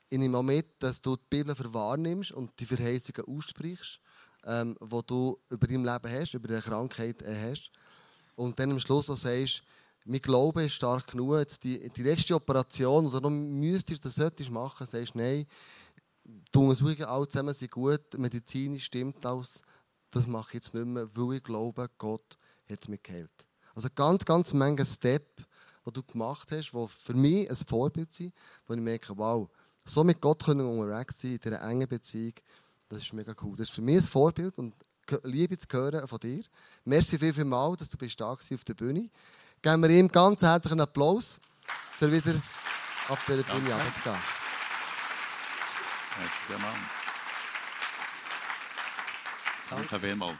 ich 0.10 0.18
nehme 0.18 0.38
auch 0.38 0.44
mit, 0.44 0.68
dass 0.80 1.02
du 1.02 1.16
die 1.16 1.24
Bibel 1.30 1.56
verwahrnimmst 1.56 2.32
und 2.32 2.52
die 2.60 2.66
Verheißungen 2.66 3.26
aussprichst, 3.26 4.00
ähm, 4.46 4.76
die 4.82 5.00
du 5.06 5.38
über 5.50 5.68
dein 5.68 5.84
Leben 5.84 6.12
hast, 6.12 6.34
über 6.34 6.48
deine 6.48 6.62
Krankheit 6.62 7.22
äh, 7.22 7.52
hast. 7.52 7.72
Und 8.36 8.60
dann 8.60 8.72
am 8.72 8.80
Schluss 8.80 9.10
auch 9.10 9.18
sagst, 9.18 9.64
mein 10.06 10.22
Glaube 10.22 10.64
ist 10.64 10.76
stark 10.76 11.08
genug, 11.08 11.46
die, 11.62 11.90
die 11.90 12.04
letzte 12.04 12.36
Operation, 12.36 13.08
oder 13.08 13.20
du 13.20 13.30
müsstest 13.30 14.06
das 14.06 14.16
solltest 14.16 14.50
machen, 14.52 14.88
sagst 14.90 15.16
nein, 15.16 15.46
die 16.28 16.58
Untersuchungen 16.58 17.06
alle 17.06 17.28
zusammen 17.28 17.54
sind 17.54 17.72
gut, 17.72 18.18
medizinisch 18.18 18.86
stimmt 18.86 19.26
alles, 19.26 19.62
das 20.12 20.28
mache 20.28 20.50
ich 20.50 20.54
jetzt 20.56 20.74
nicht 20.74 20.86
mehr, 20.86 21.08
weil 21.14 21.38
ich 21.38 21.44
glaube, 21.44 21.90
Gott 21.98 22.38
hat 22.70 22.90
mich 22.90 23.02
geheilt. 23.04 23.48
Also 23.76 23.90
ganz, 23.94 24.26
ganz 24.26 24.54
Menge 24.54 24.86
Step, 24.86 25.46
die 25.86 25.94
du 25.94 26.04
gemacht 26.04 26.52
hast, 26.52 26.72
die 26.72 26.88
für 26.88 27.14
mich 27.14 27.50
ein 27.50 27.56
Vorbild 27.56 28.14
sind, 28.14 28.34
wo 28.68 28.74
ich 28.74 28.80
merke, 28.80 29.18
wow, 29.18 29.50
so 29.86 30.04
mit 30.04 30.20
Gott 30.20 30.44
können 30.44 30.62
wir 30.62 30.84
unterwegs 30.84 31.22
sein, 31.22 31.32
in 31.32 31.40
dieser 31.40 31.62
engen 31.62 31.88
Beziehung, 31.88 32.34
das 32.90 33.00
ist 33.00 33.14
mega 33.14 33.34
cool. 33.42 33.56
Das 33.56 33.70
ist 33.70 33.76
für 33.76 33.82
mich 33.82 33.98
ein 33.98 34.04
Vorbild 34.04 34.58
und 34.58 34.74
Liebe 35.24 35.58
zu 35.58 35.68
hören 35.72 36.06
von 36.08 36.20
dir. 36.20 36.44
Merci 36.84 37.18
viel, 37.18 37.34
viel 37.34 37.46
mal, 37.46 37.76
dass 37.76 37.90
du 37.90 37.98
bist 37.98 38.20
da 38.20 38.32
auf 38.32 38.64
der 38.66 38.74
Bühne. 38.74 39.10
Geben 39.62 39.82
wir 39.82 39.90
ihm 39.90 40.08
ganz 40.10 40.42
herzlichen 40.42 40.82
Applaus, 40.82 41.40
für 41.94 42.12
wieder 42.12 42.42
auf 43.08 43.26
der 43.26 43.36
Bühne 43.36 43.74
runterzugehen. 43.74 44.47
Merci 46.20 46.42
vielmals. 46.48 46.78
Danke 49.70 50.00
vielmals. 50.00 50.38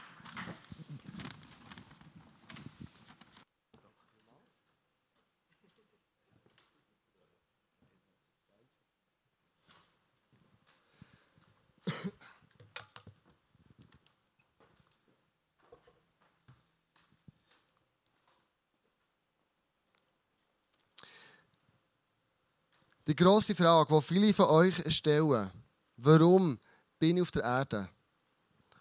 Die 23.08 23.16
grosse 23.16 23.54
Frage, 23.54 23.94
die 23.94 24.02
viele 24.02 24.34
von 24.34 24.46
euch 24.46 24.74
stellen, 24.94 25.50
Warum 25.98 26.58
bin 26.98 27.16
ich 27.16 27.22
auf 27.22 27.32
der 27.32 27.42
Erde? 27.42 27.88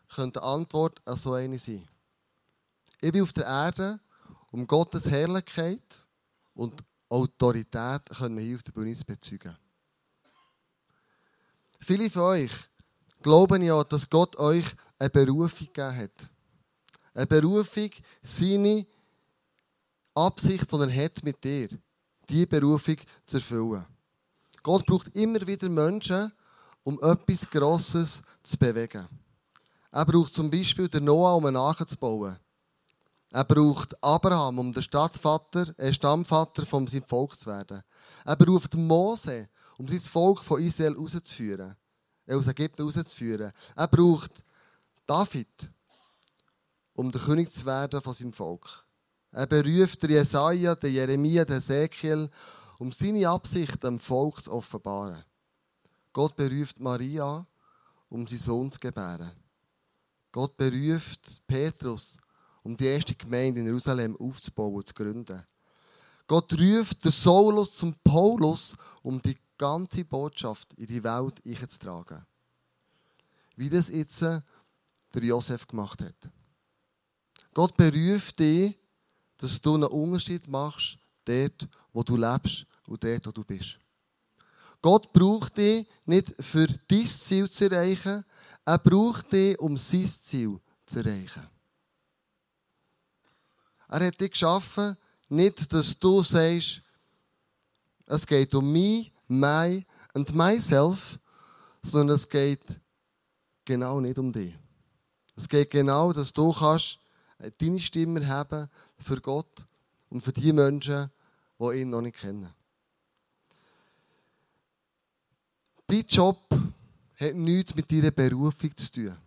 Könnte 0.07 0.39
die 0.39 0.45
Antwort 0.45 1.05
an 1.07 1.17
so 1.17 1.33
eine 1.33 1.57
sein. 1.57 1.87
Ich 3.01 3.11
bin 3.11 3.23
auf 3.23 3.33
der 3.33 3.45
Erde, 3.45 3.99
um 4.51 4.67
Gottes 4.67 5.09
Herrlichkeit 5.09 5.81
und 6.53 6.83
Autorität 7.09 8.01
hier 8.17 8.55
auf 8.55 8.63
der 8.63 8.71
Bühne 8.71 8.95
zu 8.95 9.03
bezeugen. 9.03 9.57
Viele 11.79 12.09
von 12.09 12.21
euch 12.23 12.51
glauben 13.23 13.63
ja, 13.63 13.83
dass 13.83 14.09
Gott 14.09 14.35
euch 14.37 14.65
eine 14.99 15.09
Berufung 15.09 15.67
gegeben 15.73 15.97
hat. 15.97 16.29
Eine 17.15 17.27
Berufung, 17.27 17.89
seine 18.21 18.85
Absicht, 20.13 20.71
die 20.71 20.75
er 20.75 21.03
hat 21.03 21.23
mit 21.23 21.43
dir, 21.43 21.69
diese 22.29 22.47
Berufung 22.47 22.97
zu 23.25 23.37
erfüllen. 23.37 23.85
Gott 24.61 24.85
braucht 24.85 25.15
immer 25.15 25.45
wieder 25.47 25.69
Menschen, 25.69 26.31
um 26.87 26.97
etwas 27.01 27.49
Grosses 27.49 28.21
zu 28.41 28.57
bewegen. 28.57 29.05
Er 29.91 30.05
braucht 30.05 30.33
zum 30.33 30.49
Beispiel 30.49 30.87
den 30.87 31.03
Noah, 31.03 31.35
um 31.35 31.45
einen 31.45 31.55
nachzubauen. 31.55 32.37
Er 33.29 33.43
braucht 33.43 34.01
Abraham, 34.01 34.59
um 34.59 34.71
der 34.71 34.81
Stadtvater, 34.81 35.77
äh 35.77 35.91
Stammvater 35.91 36.65
von 36.65 36.87
seinem 36.87 37.03
Volk 37.03 37.37
zu 37.37 37.47
werden. 37.47 37.83
Er 38.23 38.37
braucht 38.37 38.73
Mose, 38.75 39.49
um 39.77 39.85
sein 39.85 39.99
Volk 39.99 40.39
von 40.45 40.61
Israel 40.61 40.93
rauszuführen, 40.93 41.75
äh, 42.25 42.35
aus 42.35 42.47
Ägypten 42.47 42.83
rauszuführen. 42.83 43.51
Er 43.75 43.87
braucht 43.89 44.45
David, 45.05 45.69
um 46.93 47.11
der 47.11 47.19
König 47.19 47.51
zu 47.51 47.65
werden 47.65 48.01
von 48.01 48.13
seinem 48.13 48.31
Volk. 48.31 48.85
Er 49.33 49.45
beruft 49.45 50.03
den 50.03 50.11
Jesaja, 50.11 50.73
den 50.73 50.93
Jeremia, 50.93 51.43
den 51.43 51.57
Ezekiel, 51.57 52.29
um 52.79 52.93
seine 52.93 53.27
Absicht 53.27 53.83
dem 53.83 53.99
Volk 53.99 54.45
zu 54.45 54.53
offenbaren. 54.53 55.25
Gott 56.17 56.35
beruft 56.35 56.79
Maria, 56.79 57.45
um 58.09 58.25
seinen 58.25 58.39
Sohn 58.39 58.71
zu 58.71 58.79
gebären. 58.79 59.29
Gott 60.31 60.57
beruft 60.57 61.45
Petrus, 61.45 62.17
um 62.63 62.75
die 62.75 62.85
erste 62.85 63.13
Gemeinde 63.13 63.59
in 63.59 63.67
Jerusalem 63.67 64.17
aufzubauen 64.17 64.83
zu 64.83 64.95
gründen. 64.95 65.45
Gott 66.25 66.59
ruft 66.59 67.05
den 67.05 67.11
Saulus 67.11 67.73
zum 67.73 67.93
Paulus, 68.03 68.75
um 69.03 69.21
die 69.21 69.37
ganze 69.59 70.05
Botschaft 70.05 70.73
in 70.73 70.87
die 70.87 71.03
Welt 71.03 71.39
einzutragen. 71.45 72.25
Wie 73.55 73.69
das 73.69 73.89
jetzt 73.89 74.19
der 74.21 74.43
Josef 75.13 75.67
gemacht 75.67 76.01
hat. 76.01 76.31
Gott 77.53 77.77
beruft 77.77 78.39
dich, 78.39 78.75
dass 79.37 79.61
du 79.61 79.75
einen 79.75 79.83
Unterschied 79.83 80.47
machst, 80.47 80.97
dort, 81.25 81.69
wo 81.93 82.01
du 82.01 82.17
lebst 82.17 82.65
und 82.87 83.03
dort, 83.03 83.27
wo 83.27 83.31
du 83.31 83.43
bist. 83.43 83.77
Gott 84.81 85.11
braucht 85.11 85.57
dich 85.57 85.87
nicht 86.05 86.33
für 86.41 86.67
dein 86.67 87.07
Ziel 87.07 87.49
zu 87.49 87.69
erreichen, 87.69 88.23
er 88.65 88.77
braucht 88.77 89.31
dich, 89.31 89.57
um 89.59 89.77
sein 89.77 90.07
Ziel 90.07 90.59
zu 90.85 90.99
erreichen. 90.99 91.47
Er 93.89 94.05
hat 94.05 94.19
dich 94.19 94.31
geschaffen, 94.31 94.97
nicht, 95.29 95.71
dass 95.71 95.97
du 95.97 96.21
sagst, 96.21 96.81
es 98.05 98.25
geht 98.25 98.53
um 98.55 98.71
mich, 98.71 99.11
my 99.27 99.85
und 100.13 100.33
myself, 100.33 101.19
sondern 101.81 102.15
es 102.15 102.27
geht 102.27 102.79
genau 103.65 103.99
nicht 103.99 104.19
um 104.19 104.31
dich. 104.31 104.53
Es 105.35 105.47
geht 105.47 105.69
genau, 105.69 106.13
dass 106.13 106.33
du 106.33 106.51
kannst 106.51 106.99
deine 107.59 107.79
Stimme 107.79 108.25
haben 108.27 108.69
für 108.97 109.21
Gott 109.21 109.65
und 110.09 110.21
für 110.21 110.31
die 110.31 110.53
Menschen, 110.53 111.11
die 111.59 111.81
ihn 111.81 111.89
noch 111.89 112.01
nicht 112.01 112.17
kennen. 112.17 112.56
Dein 115.89 116.05
Job 116.05 116.49
hat 117.15 117.35
nichts 117.35 117.73
mit 117.73 117.89
deiner 117.89 118.11
Berufung 118.11 118.75
zu 118.75 118.91
tun. 118.91 119.17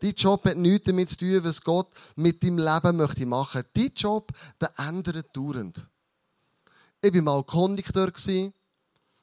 Dein 0.00 0.14
Job 0.14 0.44
hat 0.44 0.56
nichts 0.56 0.86
damit 0.86 1.08
zu 1.08 1.16
tun, 1.16 1.44
was 1.44 1.62
Gott 1.62 1.94
mit 2.16 2.42
deinem 2.42 2.58
Leben 2.58 2.96
möchte 2.96 3.26
machen. 3.26 3.62
Dein 3.72 3.92
Job, 3.94 4.32
der 4.60 4.72
ändert 4.76 5.36
dauernd. 5.36 5.86
Ich 7.00 7.14
war 7.14 7.22
mal 7.22 7.44
Kondukteur, 7.44 8.10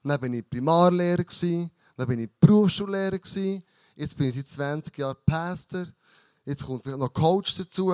dann 0.03 0.21
bin 0.21 0.33
ich 0.33 0.49
Primarlehrer, 0.49 1.25
dann 1.97 2.07
bin 2.07 2.19
ich 2.19 2.29
Berufsschullehrer, 2.39 3.19
jetzt 3.95 4.17
bin 4.17 4.29
ich 4.29 4.35
seit 4.35 4.47
20 4.47 4.97
Jahren 4.97 5.17
Pastor, 5.25 5.87
jetzt 6.45 6.63
kommt 6.63 6.83
vielleicht 6.83 6.99
noch 6.99 7.13
Coach 7.13 7.55
dazu. 7.57 7.91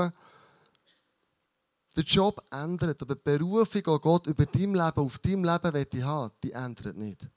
Der 1.95 2.03
Job 2.03 2.45
ändert, 2.51 3.01
aber 3.01 3.15
die 3.15 3.21
Berufung, 3.23 3.81
die 3.81 3.99
Gott 4.01 4.27
über 4.27 4.45
dein 4.45 4.73
Leben, 4.73 4.97
auf 4.97 5.17
deinem 5.17 5.45
Leben 5.45 6.05
haben, 6.05 6.31
die 6.43 6.51
ändert 6.51 6.95
nicht. 6.95 7.27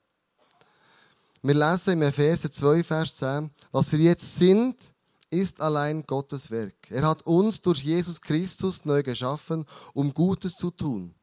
Wir 1.43 1.55
lesen 1.55 1.93
im 1.93 2.03
Epheser 2.03 2.51
2, 2.51 2.83
Vers 2.83 3.15
10, 3.15 3.49
was 3.71 3.91
wir 3.91 3.99
jetzt 3.99 4.35
sind, 4.35 4.93
ist 5.31 5.59
allein 5.59 6.03
Gottes 6.05 6.51
Werk. 6.51 6.91
Er 6.91 7.07
hat 7.07 7.23
uns 7.23 7.61
durch 7.61 7.83
Jesus 7.83 8.21
Christus 8.21 8.85
neu 8.85 9.01
geschaffen, 9.01 9.65
um 9.93 10.13
Gutes 10.13 10.55
zu 10.55 10.69
tun. 10.69 11.15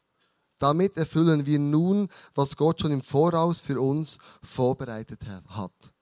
Damit 0.58 0.96
erfüllen 0.96 1.46
wir 1.46 1.60
nun, 1.60 2.08
was 2.34 2.56
Gott 2.56 2.80
schon 2.80 2.90
im 2.90 3.00
Voraus 3.00 3.60
für 3.60 3.80
uns 3.80 4.18
vorbereitet 4.42 5.20
hat. 5.50 5.92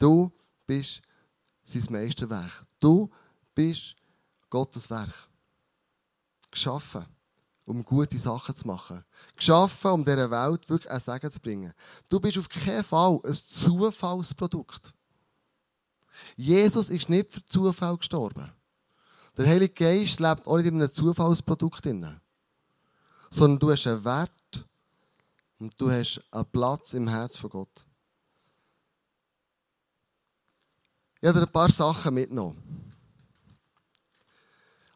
Du 0.00 0.32
bist 0.66 1.02
sein 1.62 1.84
Meisterwerk. 1.90 2.66
Du 2.80 3.08
bist 3.54 3.94
Gottes 4.48 4.90
Werk. 4.90 5.28
Geschaffen, 6.50 7.06
um 7.70 7.84
gute 7.84 8.18
Sachen 8.18 8.54
zu 8.54 8.66
machen. 8.66 9.04
Geschaffen, 9.36 9.92
um 9.92 10.04
dieser 10.04 10.30
Welt 10.30 10.68
wirklich 10.68 10.90
ein 10.90 11.00
Segen 11.00 11.32
zu 11.32 11.40
bringen. 11.40 11.72
Du 12.10 12.18
bist 12.18 12.36
auf 12.36 12.48
keinen 12.48 12.82
Fall 12.82 13.20
ein 13.24 13.34
Zufallsprodukt. 13.34 14.92
Jesus 16.36 16.90
ist 16.90 17.08
nicht 17.08 17.32
für 17.32 17.44
Zufall 17.46 17.96
gestorben. 17.96 18.50
Der 19.36 19.46
Heilige 19.46 19.72
Geist 19.72 20.18
lebt 20.18 20.46
auch 20.46 20.56
nicht 20.56 20.66
in 20.66 20.74
einem 20.74 20.92
Zufallsprodukt 20.92 21.84
drin. 21.84 22.20
Sondern 23.30 23.58
du 23.60 23.70
hast 23.70 23.86
einen 23.86 24.04
Wert 24.04 24.66
und 25.60 25.80
du 25.80 25.90
hast 25.90 26.20
einen 26.32 26.46
Platz 26.46 26.94
im 26.94 27.06
Herz 27.06 27.36
von 27.36 27.50
Gott. 27.50 27.86
Ich 31.20 31.28
habe 31.28 31.38
dir 31.38 31.46
ein 31.46 31.52
paar 31.52 31.70
Sachen 31.70 32.14
mitgenommen. 32.14 32.92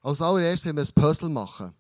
Als 0.02 0.20
allererstes 0.20 0.66
werden 0.66 0.76
wir 0.76 0.82
ein 0.82 1.02
Puzzle 1.02 1.28
machen. 1.28 1.74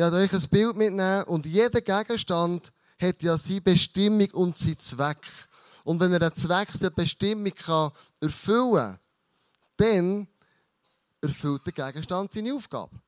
Ich 0.00 0.02
werde 0.02 0.16
euch 0.16 0.32
ein 0.32 0.48
Bild 0.48 0.76
mitnehmen 0.76 1.24
und 1.24 1.44
jeder 1.44 1.82
Gegenstand 1.82 2.72
hat 2.98 3.22
ja 3.22 3.36
seine 3.36 3.60
Bestimmung 3.60 4.30
und 4.30 4.56
seinen 4.56 4.78
Zweck. 4.78 5.26
Und 5.84 6.00
wenn 6.00 6.10
er 6.14 6.22
einen 6.22 6.34
Zweck, 6.34 6.68
eine 6.80 6.90
Bestimmung 6.90 7.52
kann 7.52 7.92
erfüllen 8.18 8.72
kann, 8.76 8.98
dann 9.76 10.28
erfüllt 11.20 11.66
der 11.66 11.72
Gegenstand 11.74 12.32
seine 12.32 12.54
Aufgabe. 12.54 12.98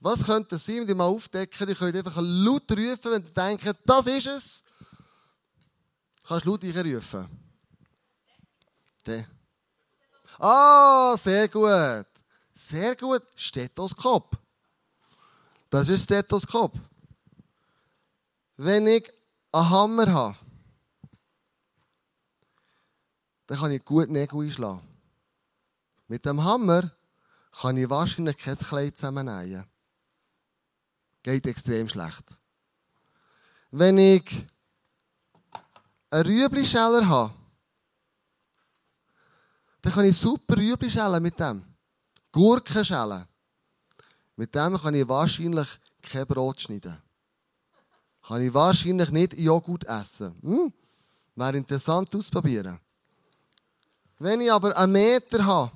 Was 0.00 0.24
könnte 0.24 0.48
das 0.54 0.64
sein, 0.64 0.80
wenn 0.80 0.88
ihr 0.88 0.94
mal 0.94 1.04
aufdecken, 1.04 1.68
ihr 1.68 1.74
könnt 1.74 1.94
einfach 1.94 2.22
laut 2.22 2.72
rufen, 2.72 3.12
wenn 3.12 3.24
ihr 3.24 3.30
denkt, 3.30 3.78
das 3.84 4.06
ist 4.06 4.26
es. 4.28 4.64
Du 6.22 6.28
kannst 6.28 6.46
laut 6.46 6.64
rufen. 6.64 7.28
Der. 9.04 9.28
Ah, 10.38 11.14
sehr 11.18 11.48
gut. 11.48 12.06
Sehr 12.54 12.96
gut. 12.96 13.24
Stethoskop. 13.34 14.47
Das 15.70 15.88
ist 15.88 16.04
Stethoskop. 16.04 16.72
Wenn 18.56 18.86
ich 18.86 19.08
einen 19.52 19.70
Hammer 19.70 20.12
habe, 20.12 20.36
dann 23.46 23.58
kann 23.58 23.72
ich 23.72 23.84
gut 23.84 24.08
Nägel 24.08 24.40
einschlagen. 24.40 24.82
Mit 26.06 26.24
dem 26.24 26.42
Hammer 26.42 26.90
kann 27.60 27.76
ich 27.76 27.88
wahrscheinlich 27.88 28.36
kein 28.36 28.58
Kleid 28.58 28.96
zusammennähen. 28.96 29.64
Geht 31.22 31.46
extrem 31.46 31.88
schlecht. 31.88 32.24
Wenn 33.70 33.98
ich 33.98 34.46
einen 36.10 36.26
Rüebli-Scheller 36.26 37.06
habe, 37.06 37.34
dann 39.82 39.92
kann 39.92 40.04
ich 40.06 40.16
super 40.16 40.56
schälen 40.56 41.22
mit 41.22 41.38
dem. 41.38 41.62
Gurken 42.32 42.84
schälen. 42.84 43.26
Mit 44.38 44.54
dem 44.54 44.78
kann 44.78 44.94
ich 44.94 45.08
wahrscheinlich 45.08 45.80
kein 46.00 46.24
Brot 46.24 46.60
schneiden. 46.60 46.96
Kann 48.24 48.40
ich 48.40 48.54
wahrscheinlich 48.54 49.10
nicht 49.10 49.34
Joghurt 49.36 49.84
essen. 49.84 50.32
Hm? 50.42 50.72
Wäre 51.34 51.56
interessant 51.56 52.14
ausprobieren. 52.14 52.78
Wenn 54.20 54.40
ich 54.40 54.52
aber 54.52 54.76
einen 54.76 54.92
Meter 54.92 55.44
habe, 55.44 55.72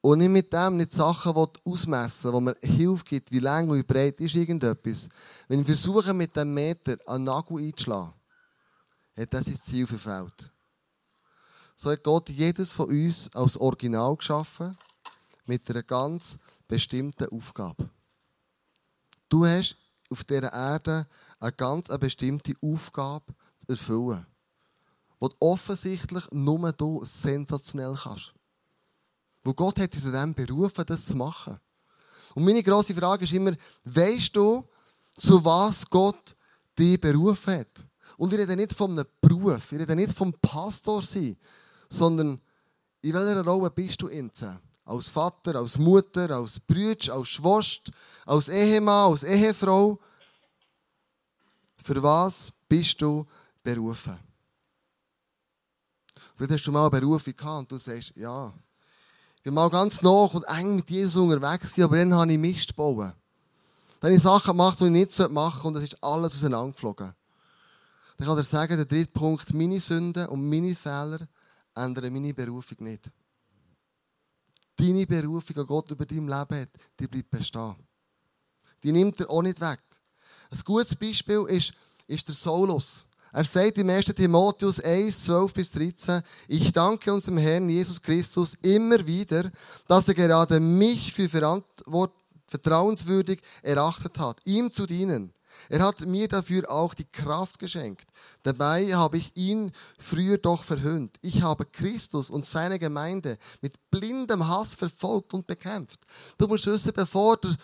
und 0.00 0.22
ich 0.22 0.28
mit 0.30 0.50
dem 0.50 0.78
nicht 0.78 0.94
Sachen 0.94 1.34
ausmessen 1.62 2.32
wo 2.32 2.40
mir 2.40 2.56
Hilfe 2.62 3.04
gibt, 3.04 3.30
wie 3.32 3.40
lang 3.40 3.68
und 3.68 3.76
wie 3.76 3.82
breit 3.82 4.18
ist 4.22 4.34
irgendetwas, 4.34 5.10
wenn 5.46 5.60
ich 5.60 5.66
versuche, 5.66 6.14
mit 6.14 6.34
dem 6.34 6.54
Meter 6.54 6.96
einen 7.06 7.24
Nagel 7.24 7.58
einzuschlagen, 7.58 8.14
hat 9.14 9.34
das 9.34 9.44
sein 9.44 9.60
Ziel 9.60 9.86
verfehlt. 9.86 10.49
So 11.82 11.90
hat 11.90 12.04
Gott 12.04 12.28
jedes 12.28 12.72
von 12.72 12.90
uns 12.90 13.34
als 13.34 13.56
Original 13.56 14.14
geschaffen, 14.14 14.76
mit 15.46 15.70
einer 15.70 15.82
ganz 15.82 16.36
bestimmten 16.68 17.30
Aufgabe. 17.30 17.88
Du 19.30 19.46
hast 19.46 19.78
auf 20.10 20.22
dieser 20.24 20.52
Erde 20.52 21.06
eine 21.38 21.52
ganz 21.52 21.88
eine 21.88 21.98
bestimmte 21.98 22.52
Aufgabe 22.60 23.32
zu 23.60 23.68
erfüllen, 23.70 24.26
die 25.22 25.28
du 25.28 25.34
offensichtlich 25.40 26.30
nur 26.32 26.70
du 26.70 27.02
sensationell 27.02 27.94
kannst. 27.94 28.34
Wo 29.42 29.54
Gott 29.54 29.80
hat 29.80 29.94
dich 29.94 30.02
zu 30.02 30.12
dem 30.12 30.34
berufen, 30.34 30.84
das 30.84 31.06
zu 31.06 31.16
machen. 31.16 31.58
Und 32.34 32.44
meine 32.44 32.62
grosse 32.62 32.94
Frage 32.94 33.24
ist 33.24 33.32
immer, 33.32 33.54
weißt 33.84 34.36
du, 34.36 34.68
zu 35.16 35.42
was 35.42 35.88
Gott 35.88 36.36
dich 36.78 37.00
berufen 37.00 37.60
hat? 37.60 37.86
Und 38.18 38.34
ich 38.34 38.38
rede 38.38 38.54
nicht 38.54 38.74
von 38.74 38.90
einem 38.90 39.06
Beruf, 39.18 39.72
ich 39.72 39.78
rede 39.78 39.96
nicht 39.96 40.12
vom 40.12 40.30
Pastor 40.42 41.00
sein, 41.00 41.38
sondern 41.90 42.40
in 43.02 43.12
welcher 43.12 43.44
Rolle 43.44 43.70
bist 43.70 44.00
du 44.00 44.08
jetzt? 44.08 44.44
als 44.90 45.08
Vater, 45.08 45.54
als 45.56 45.78
Mutter, 45.78 46.30
als 46.30 46.58
Brüder, 46.58 47.14
als 47.14 47.28
Schwester, 47.28 47.92
als 48.26 48.48
Ehemann, 48.48 49.12
als 49.12 49.22
Ehefrau. 49.22 50.00
Für 51.82 52.02
was 52.02 52.52
bist 52.68 53.00
du 53.00 53.26
berufen? 53.62 54.18
Vielleicht 56.36 56.52
hast 56.52 56.66
du 56.66 56.72
mal 56.72 56.88
eine 56.88 57.00
Berufung 57.00 57.36
gehabt 57.36 57.58
und 57.60 57.72
du 57.72 57.78
sagst, 57.78 58.12
ja, 58.16 58.52
ich 59.36 59.42
bin 59.42 59.54
mal 59.54 59.70
ganz 59.70 60.02
nach 60.02 60.34
und 60.34 60.42
eng 60.44 60.76
mit 60.76 60.90
Jesus 60.90 61.22
unterwegs 61.22 61.78
aber 61.78 61.96
dann 61.96 62.14
habe 62.14 62.32
ich 62.32 62.38
Mist 62.38 62.68
gebaut. 62.68 63.14
Dann 64.00 64.08
habe 64.08 64.14
ich 64.14 64.22
Sachen 64.22 64.52
gemacht, 64.52 64.80
die 64.80 64.86
ich 64.86 64.90
nicht 64.90 65.18
machen 65.30 65.60
sollte 65.62 65.68
und 65.68 65.76
es 65.76 65.84
ist 65.84 66.02
alles 66.02 66.34
auseinandergeflogen. 66.34 67.14
Dann 68.16 68.26
kann 68.26 68.38
ich 68.38 68.44
dir 68.44 68.50
sagen, 68.50 68.76
der 68.76 68.86
dritte 68.86 69.12
Punkt, 69.12 69.54
meine 69.54 69.80
Sünden 69.80 70.26
und 70.26 70.48
meine 70.48 70.74
Fehler 70.74 71.28
ändern 71.74 72.12
meine 72.12 72.34
Berufung 72.34 72.78
nicht. 72.80 73.10
Deine 74.76 75.06
Berufung, 75.06 75.56
die 75.56 75.66
Gott 75.66 75.90
über 75.90 76.06
dein 76.06 76.26
Leben 76.26 76.60
hat, 76.60 76.70
die 76.98 77.06
bleibt 77.06 77.30
bestehen. 77.30 77.76
Die 78.82 78.92
nimmt 78.92 79.20
er 79.20 79.28
auch 79.28 79.42
nicht 79.42 79.60
weg. 79.60 79.80
Ein 80.50 80.60
gutes 80.64 80.96
Beispiel 80.96 81.44
ist, 81.48 81.72
ist 82.06 82.26
der 82.26 82.34
Saulus. 82.34 83.04
Er 83.32 83.44
sagt 83.44 83.78
im 83.78 83.88
1. 83.88 84.06
Timotheus 84.06 84.80
1, 84.80 85.24
12 85.24 85.52
bis 85.52 85.70
13, 85.70 86.22
ich 86.48 86.72
danke 86.72 87.12
unserem 87.12 87.38
Herrn 87.38 87.68
Jesus 87.68 88.00
Christus 88.00 88.54
immer 88.62 89.06
wieder, 89.06 89.52
dass 89.86 90.08
er 90.08 90.14
gerade 90.14 90.58
mich 90.58 91.12
für 91.12 91.28
vertrauenswürdig 92.48 93.40
erachtet 93.62 94.18
hat, 94.18 94.40
ihm 94.44 94.72
zu 94.72 94.84
dienen. 94.86 95.32
Er 95.68 95.84
hat 95.84 96.00
mir 96.06 96.28
dafür 96.28 96.70
auch 96.70 96.94
die 96.94 97.04
Kraft 97.04 97.58
geschenkt. 97.58 98.06
Dabei 98.42 98.94
habe 98.94 99.18
ich 99.18 99.36
ihn 99.36 99.72
früher 99.98 100.38
doch 100.38 100.64
verhöhnt. 100.64 101.16
Ich 101.22 101.42
habe 101.42 101.66
Christus 101.66 102.30
und 102.30 102.46
seine 102.46 102.78
Gemeinde 102.78 103.38
mit 103.60 103.74
blindem 103.90 104.48
Hass 104.48 104.74
verfolgt 104.74 105.34
und 105.34 105.46
bekämpft. 105.46 106.00
Du 106.38 106.46
musst 106.48 106.66
wissen, 106.66 106.92
bevor 106.94 107.36
der, 107.36 107.56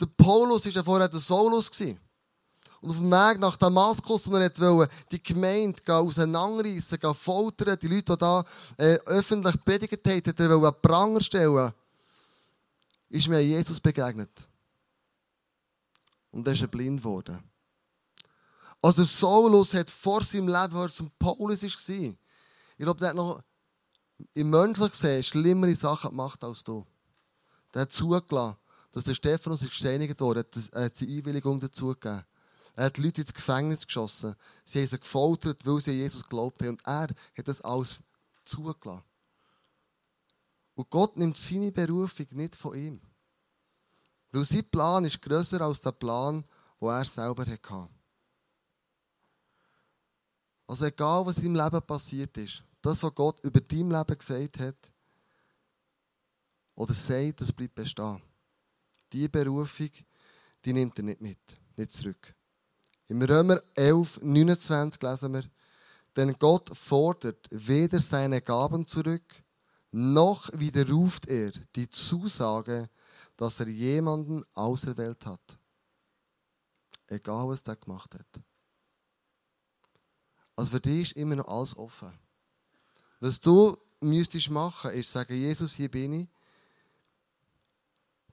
der 0.00 0.06
Paulus 0.06 0.66
ist 0.66 0.76
ja 0.76 0.82
vorher 0.82 1.08
der 1.08 1.20
Saulus 1.20 1.70
gewesen. 1.70 2.00
Und 2.80 2.90
auf 2.90 2.98
dem 2.98 3.10
Weg 3.10 3.40
nach 3.40 3.56
Damaskus, 3.56 4.30
wo 4.30 4.36
er 4.36 4.50
wollte, 4.58 4.92
die 5.10 5.22
Gemeinde 5.22 5.80
auseinanderreißen, 5.86 6.98
foltern, 7.14 7.78
die 7.80 7.88
Leute, 7.88 8.12
die 8.12 8.18
da 8.18 8.44
äh, 8.76 8.98
öffentlich 9.06 9.58
predigt 9.64 10.06
haben, 10.06 10.22
er 10.38 10.50
einen 10.50 10.82
Pranger 10.82 11.22
stellen, 11.22 11.72
ist 13.08 13.28
mir 13.28 13.40
Jesus 13.40 13.80
begegnet. 13.80 14.30
Und 16.34 16.44
er 16.48 16.54
ist 16.54 16.68
blind 16.68 16.98
geworden. 16.98 17.38
Also 18.82 19.04
Saulus 19.04 19.72
hat 19.72 19.88
vor 19.88 20.24
seinem 20.24 20.48
Leben, 20.48 20.76
als 20.76 20.98
er 20.98 21.08
Paulus 21.16 21.62
war, 21.62 21.70
ich 21.70 22.16
glaube, 22.76 22.98
der 22.98 23.10
hat 23.10 23.16
noch 23.16 23.40
im 24.32 24.50
Menschlichen 24.50 24.90
gesehen 24.90 25.22
schlimmere 25.22 25.76
Sachen 25.76 26.10
gemacht 26.10 26.42
als 26.42 26.64
du. 26.64 26.84
Der 27.72 27.82
hat 27.82 27.92
zugelassen, 27.92 28.56
dass 28.90 29.04
der 29.04 29.14
Stephanus 29.14 29.60
gesteinigt 29.60 30.20
wurde, 30.20 30.44
er 30.72 30.84
hat 30.86 30.96
seine 30.98 31.12
Einwilligung 31.12 31.60
dazu 31.60 31.86
gegeben. 31.86 32.24
Er 32.74 32.86
hat 32.86 32.98
Leute 32.98 33.20
ins 33.20 33.32
Gefängnis 33.32 33.86
geschossen. 33.86 34.34
Sie 34.64 34.80
haben 34.80 34.88
sie 34.88 34.98
gefoltert, 34.98 35.64
weil 35.64 35.80
sie 35.80 35.92
an 35.92 35.98
Jesus 35.98 36.24
geglaubt 36.24 36.60
haben. 36.62 36.70
Und 36.70 36.82
er 36.84 37.02
hat 37.02 37.48
das 37.48 37.60
alles 37.60 38.00
zugelassen. 38.44 39.04
Und 40.74 40.90
Gott 40.90 41.16
nimmt 41.16 41.36
seine 41.36 41.70
Berufung 41.70 42.26
nicht 42.32 42.56
von 42.56 42.74
ihm. 42.74 43.00
Weil 44.34 44.44
sein 44.44 44.68
Plan 44.68 45.04
ist 45.04 45.22
grösser 45.22 45.60
als 45.60 45.80
der 45.80 45.92
Plan, 45.92 46.44
den 46.80 46.88
er 46.88 47.04
selber 47.04 47.46
hatte. 47.46 47.88
Also 50.66 50.86
egal, 50.86 51.24
was 51.24 51.38
in 51.38 51.54
deinem 51.54 51.64
Leben 51.64 51.86
passiert 51.86 52.36
ist, 52.38 52.64
das, 52.82 53.00
was 53.04 53.14
Gott 53.14 53.38
über 53.44 53.60
dein 53.60 53.90
Leben 53.90 54.18
gesagt 54.18 54.58
hat, 54.58 54.92
oder 56.74 56.92
sagt, 56.92 57.42
das 57.42 57.52
bleibt 57.52 57.76
bestehen. 57.76 58.20
Die 59.12 59.28
Berufung, 59.28 59.90
die 60.64 60.72
nimmt 60.72 60.98
er 60.98 61.04
nicht 61.04 61.20
mit, 61.20 61.38
nicht 61.76 61.92
zurück. 61.92 62.34
Im 63.06 63.22
Römer 63.22 63.60
11, 63.76 64.20
29 64.20 65.00
lesen 65.00 65.34
wir, 65.34 65.44
denn 66.16 66.36
Gott 66.40 66.76
fordert 66.76 67.46
weder 67.52 68.00
seine 68.00 68.40
Gaben 68.40 68.84
zurück, 68.84 69.44
noch 69.92 70.50
widerruft 70.54 71.28
er 71.28 71.52
die 71.76 71.88
Zusage, 71.88 72.90
dass 73.36 73.60
er 73.60 73.68
jemanden 73.68 74.44
auserwählt 74.54 75.26
hat. 75.26 75.58
Egal, 77.06 77.48
was 77.48 77.66
er 77.66 77.76
gemacht 77.76 78.14
hat. 78.14 78.42
Also 80.56 80.72
für 80.72 80.80
dich 80.80 81.10
ist 81.10 81.16
immer 81.16 81.36
noch 81.36 81.48
alles 81.48 81.76
offen. 81.76 82.12
Was 83.20 83.40
du 83.40 83.76
müsstest 84.00 84.50
machen, 84.50 84.92
ist 84.92 85.10
sagen, 85.10 85.34
Jesus, 85.34 85.74
hier 85.74 85.90
bin 85.90 86.12
ich. 86.12 86.28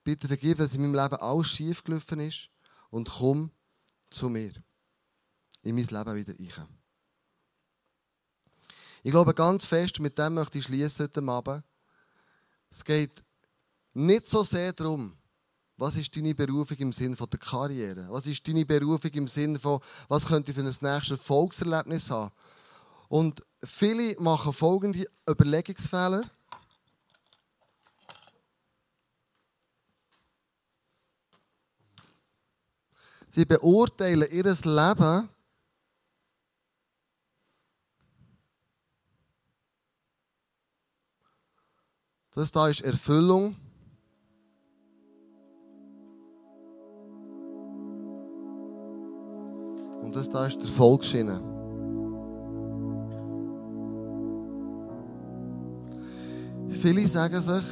Bitte 0.03 0.27
vergib, 0.27 0.57
dass 0.57 0.73
in 0.73 0.81
meinem 0.81 0.95
Leben 0.95 1.21
alles 1.21 1.47
schief 1.47 1.83
gelaufen 1.83 2.19
ist 2.19 2.49
und 2.89 3.09
komm 3.09 3.51
zu 4.09 4.29
mir. 4.29 4.51
In 5.63 5.75
mein 5.75 5.85
Leben 5.85 6.15
wieder 6.15 6.57
rein. 6.57 6.67
Ich 9.03 9.11
glaube 9.11 9.33
ganz 9.33 9.65
fest, 9.65 9.99
mit 9.99 10.17
dem 10.17 10.35
möchte 10.35 10.59
ich 10.59 10.65
schließen 10.65 11.05
heute 11.05 11.23
Abend. 11.23 11.63
Es 12.69 12.83
geht 12.83 13.23
nicht 13.93 14.27
so 14.27 14.43
sehr 14.43 14.73
darum, 14.73 15.15
was 15.77 15.95
ist 15.95 16.15
deine 16.15 16.35
Berufung 16.35 16.77
im 16.77 16.93
Sinne 16.93 17.15
der 17.15 17.39
Karriere? 17.39 18.07
Was 18.09 18.27
ist 18.27 18.47
deine 18.47 18.65
Berufung 18.65 19.11
im 19.11 19.27
Sinne 19.27 19.59
von, 19.59 19.79
was 20.07 20.25
könnte 20.25 20.51
ich 20.51 20.55
für 20.55 20.63
ein 20.63 20.75
nächstes 20.81 21.23
Volkserlebnis 21.23 22.09
haben? 22.09 22.31
Und 23.09 23.41
viele 23.63 24.15
machen 24.19 24.53
folgende 24.53 25.05
Überlegungsfehler. 25.27 26.23
Sie 33.31 33.45
beurteilen 33.45 34.29
ihr 34.29 34.43
Leben 34.43 35.29
Das 42.33 42.49
da 42.49 42.69
ist 42.69 42.81
Erfüllung. 42.81 43.57
Und 50.11 50.17
das 50.17 50.29
da 50.29 50.45
ist 50.45 50.61
der 50.61 50.67
Volksschiene. 50.67 51.39
Viele 56.67 57.07
sagen 57.07 57.41
sich, 57.41 57.63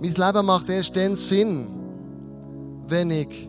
mein 0.00 0.12
Leben 0.12 0.44
macht 0.44 0.68
erst 0.70 0.96
dann 0.96 1.14
Sinn, 1.14 1.68
wenn 2.88 3.12
ich 3.12 3.48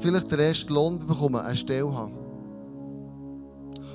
vielleicht 0.00 0.28
den 0.28 0.40
Rest 0.40 0.70
Lohn 0.70 0.98
bekomme, 1.06 1.40
eine 1.40 1.54
Stelle 1.54 1.94
habe. 1.94 2.10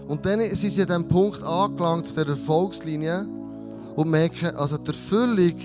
Und 0.07 0.25
dann 0.25 0.39
sind 0.39 0.71
sie 0.71 0.83
an 0.83 0.87
dem 0.87 1.07
Punkt 1.09 1.43
angelangt, 1.43 2.15
der 2.15 2.25
Erfolgslinie, 2.25 3.27
und 3.97 4.09
merken, 4.09 4.55
also 4.55 4.77
die 4.77 4.91
Erfüllung 4.91 5.55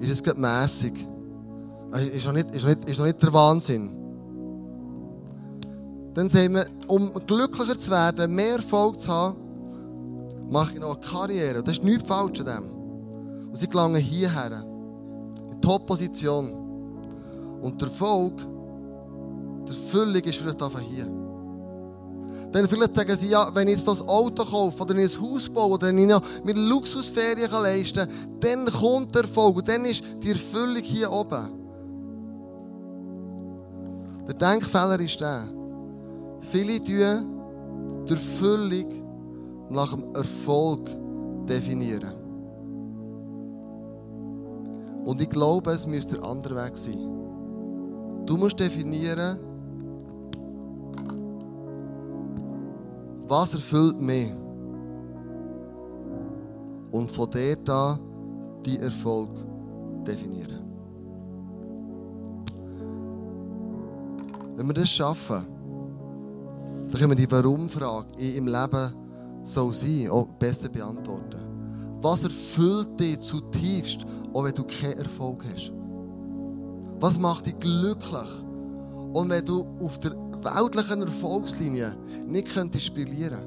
ist 0.00 0.10
es 0.10 0.20
gerade 0.20 0.40
mässig. 0.40 1.06
Also, 1.92 2.08
ist 2.10 2.26
noch, 2.26 2.32
nicht, 2.32 2.54
ist, 2.54 2.62
noch 2.62 2.68
nicht, 2.68 2.88
ist 2.88 2.98
noch 2.98 3.06
nicht 3.06 3.22
der 3.22 3.32
Wahnsinn. 3.32 3.90
Dann 6.14 6.28
sagen 6.28 6.54
wir, 6.54 6.66
um 6.88 7.10
glücklicher 7.26 7.78
zu 7.78 7.90
werden, 7.90 8.34
mehr 8.34 8.56
Erfolg 8.56 9.00
zu 9.00 9.08
haben, 9.10 9.36
mache 10.50 10.74
ich 10.74 10.80
noch 10.80 10.96
eine 10.96 11.00
Karriere. 11.00 11.62
Das 11.62 11.78
ist 11.78 11.84
nichts 11.84 12.08
falsch 12.08 12.40
an 12.40 12.46
dem. 12.46 12.70
Und 13.50 13.56
sie 13.56 13.68
gelangen 13.68 14.00
hierher. 14.00 14.64
In 15.50 15.60
Top-Position. 15.60 16.52
Und 17.62 17.80
der 17.80 17.88
Erfolg, 17.88 18.34
die 19.66 19.70
Erfüllung 19.70 20.22
ist 20.22 20.38
vielleicht 20.38 20.62
einfach 20.62 20.80
hier. 20.80 21.06
Dann 22.52 22.66
vielleicht 22.66 22.96
sagen 22.96 23.16
sie, 23.16 23.28
ja, 23.28 23.48
wenn 23.54 23.68
ich 23.68 23.76
jetzt 23.76 23.86
das 23.86 24.02
Auto 24.02 24.44
kaufe 24.44 24.82
oder 24.82 24.96
ich 24.96 25.16
ein 25.16 25.22
Haus 25.22 25.48
baue 25.48 25.74
oder 25.74 25.90
ich 25.90 26.06
noch 26.06 26.22
mir 26.42 26.54
Luxusferien 26.54 27.50
leisten 27.50 28.08
kann, 28.08 28.40
dann 28.40 28.66
kommt 28.66 29.14
der 29.14 29.22
Erfolg 29.22 29.58
und 29.58 29.68
dann 29.68 29.84
ist 29.84 30.02
die 30.20 30.30
Erfüllung 30.30 30.82
hier 30.82 31.12
oben. 31.12 31.59
Der 34.30 34.52
Denkfehler 34.52 35.00
ist 35.00 35.20
der, 35.20 35.42
viele 36.42 36.78
tun 36.78 38.04
die 38.06 38.12
Erfüllung 38.12 39.68
nach 39.70 39.92
dem 39.92 40.14
Erfolg 40.14 40.88
definieren. 41.48 42.14
Und 45.04 45.20
ich 45.20 45.28
glaube, 45.28 45.72
es 45.72 45.84
müsste 45.84 46.16
der 46.16 46.28
andere 46.28 46.54
Weg 46.54 46.76
sein. 46.76 48.24
Du 48.24 48.36
musst 48.36 48.60
definieren, 48.60 49.40
was 53.26 53.52
erfüllt 53.52 54.00
mich? 54.00 54.32
Und 56.92 57.10
von 57.10 57.28
dort 57.28 57.68
an 57.68 57.98
die 58.64 58.78
Erfolg 58.78 59.30
definieren. 60.06 60.69
Wenn 64.60 64.68
wir 64.68 64.74
das 64.74 64.90
schaffen, 64.90 65.46
dann 66.90 67.00
können 67.00 67.12
wir 67.12 67.16
die 67.16 67.32
Warum-Frage 67.32 68.08
im 68.36 68.46
Leben 68.46 68.94
so 69.42 69.72
sein 69.72 70.10
auch 70.10 70.26
besser 70.38 70.68
beantworten. 70.68 71.98
Was 72.02 72.24
erfüllt 72.24 73.00
dich 73.00 73.20
zutiefst, 73.20 74.04
auch 74.34 74.44
wenn 74.44 74.54
du 74.54 74.64
keinen 74.64 74.98
Erfolg 74.98 75.46
hast? 75.46 75.72
Was 77.00 77.18
macht 77.18 77.46
dich 77.46 77.56
glücklich? 77.58 78.28
Und 79.14 79.30
wenn 79.30 79.46
du 79.46 79.66
auf 79.80 79.98
der 79.98 80.12
weltlichen 80.42 81.04
Erfolgslinie 81.04 81.96
nicht 82.26 82.52
könntest 82.52 82.92
brillieren 82.92 83.40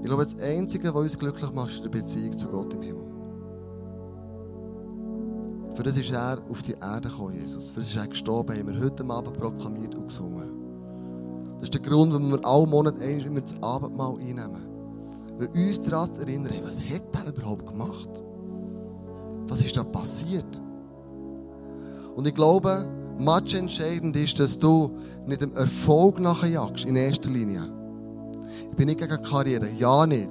Ich 0.00 0.06
glaube, 0.06 0.24
das 0.24 0.42
Einzige, 0.42 0.94
was 0.94 1.02
uns 1.02 1.18
glücklich 1.18 1.52
macht, 1.52 1.72
ist 1.72 1.84
die 1.84 1.90
Beziehung 1.90 2.38
zu 2.38 2.48
Gott 2.48 2.72
im 2.72 2.80
Himmel. 2.80 3.04
Für 5.74 5.82
das 5.82 5.96
ist 5.96 6.12
er 6.12 6.38
auf 6.50 6.62
die 6.62 6.72
Erde 6.72 7.08
gekommen, 7.08 7.34
Jesus. 7.34 7.70
Für 7.70 7.80
das 7.80 7.88
ist 7.88 7.96
er 7.96 8.06
gestorben, 8.06 8.58
haben 8.58 8.74
wir 8.74 8.80
heute 8.84 9.04
Abend 9.04 9.38
proklamiert 9.38 9.94
und 9.94 10.08
gesungen. 10.08 10.52
Das 11.54 11.64
ist 11.64 11.74
der 11.74 11.80
Grund, 11.80 12.12
warum 12.12 12.32
wir 12.32 12.44
alle 12.44 12.66
Monate 12.66 13.04
immer 13.04 13.40
das 13.40 13.62
Abendmahl 13.62 14.14
einnehmen. 14.14 14.66
Weil 15.38 15.48
uns 15.48 15.80
daran 15.80 16.10
erinnern, 16.16 16.52
was 16.64 16.78
hat 16.78 17.02
er 17.14 17.32
überhaupt 17.32 17.66
gemacht? 17.66 18.10
Was 19.48 19.60
ist 19.60 19.76
da 19.76 19.84
passiert? 19.84 20.60
Und 22.14 22.26
ich 22.26 22.34
glaube, 22.34 22.86
much 23.18 23.54
entscheidend 23.54 24.14
ist, 24.16 24.38
dass 24.38 24.58
du 24.58 24.90
nicht 25.26 25.40
dem 25.40 25.54
Erfolg 25.54 26.20
nachjagst, 26.20 26.84
in 26.84 26.96
erster 26.96 27.30
Linie. 27.30 27.62
Ich 28.70 28.76
bin 28.76 28.86
nicht 28.86 29.00
gegen 29.00 29.22
Karriere, 29.22 29.68
ja 29.78 30.06
nicht. 30.06 30.30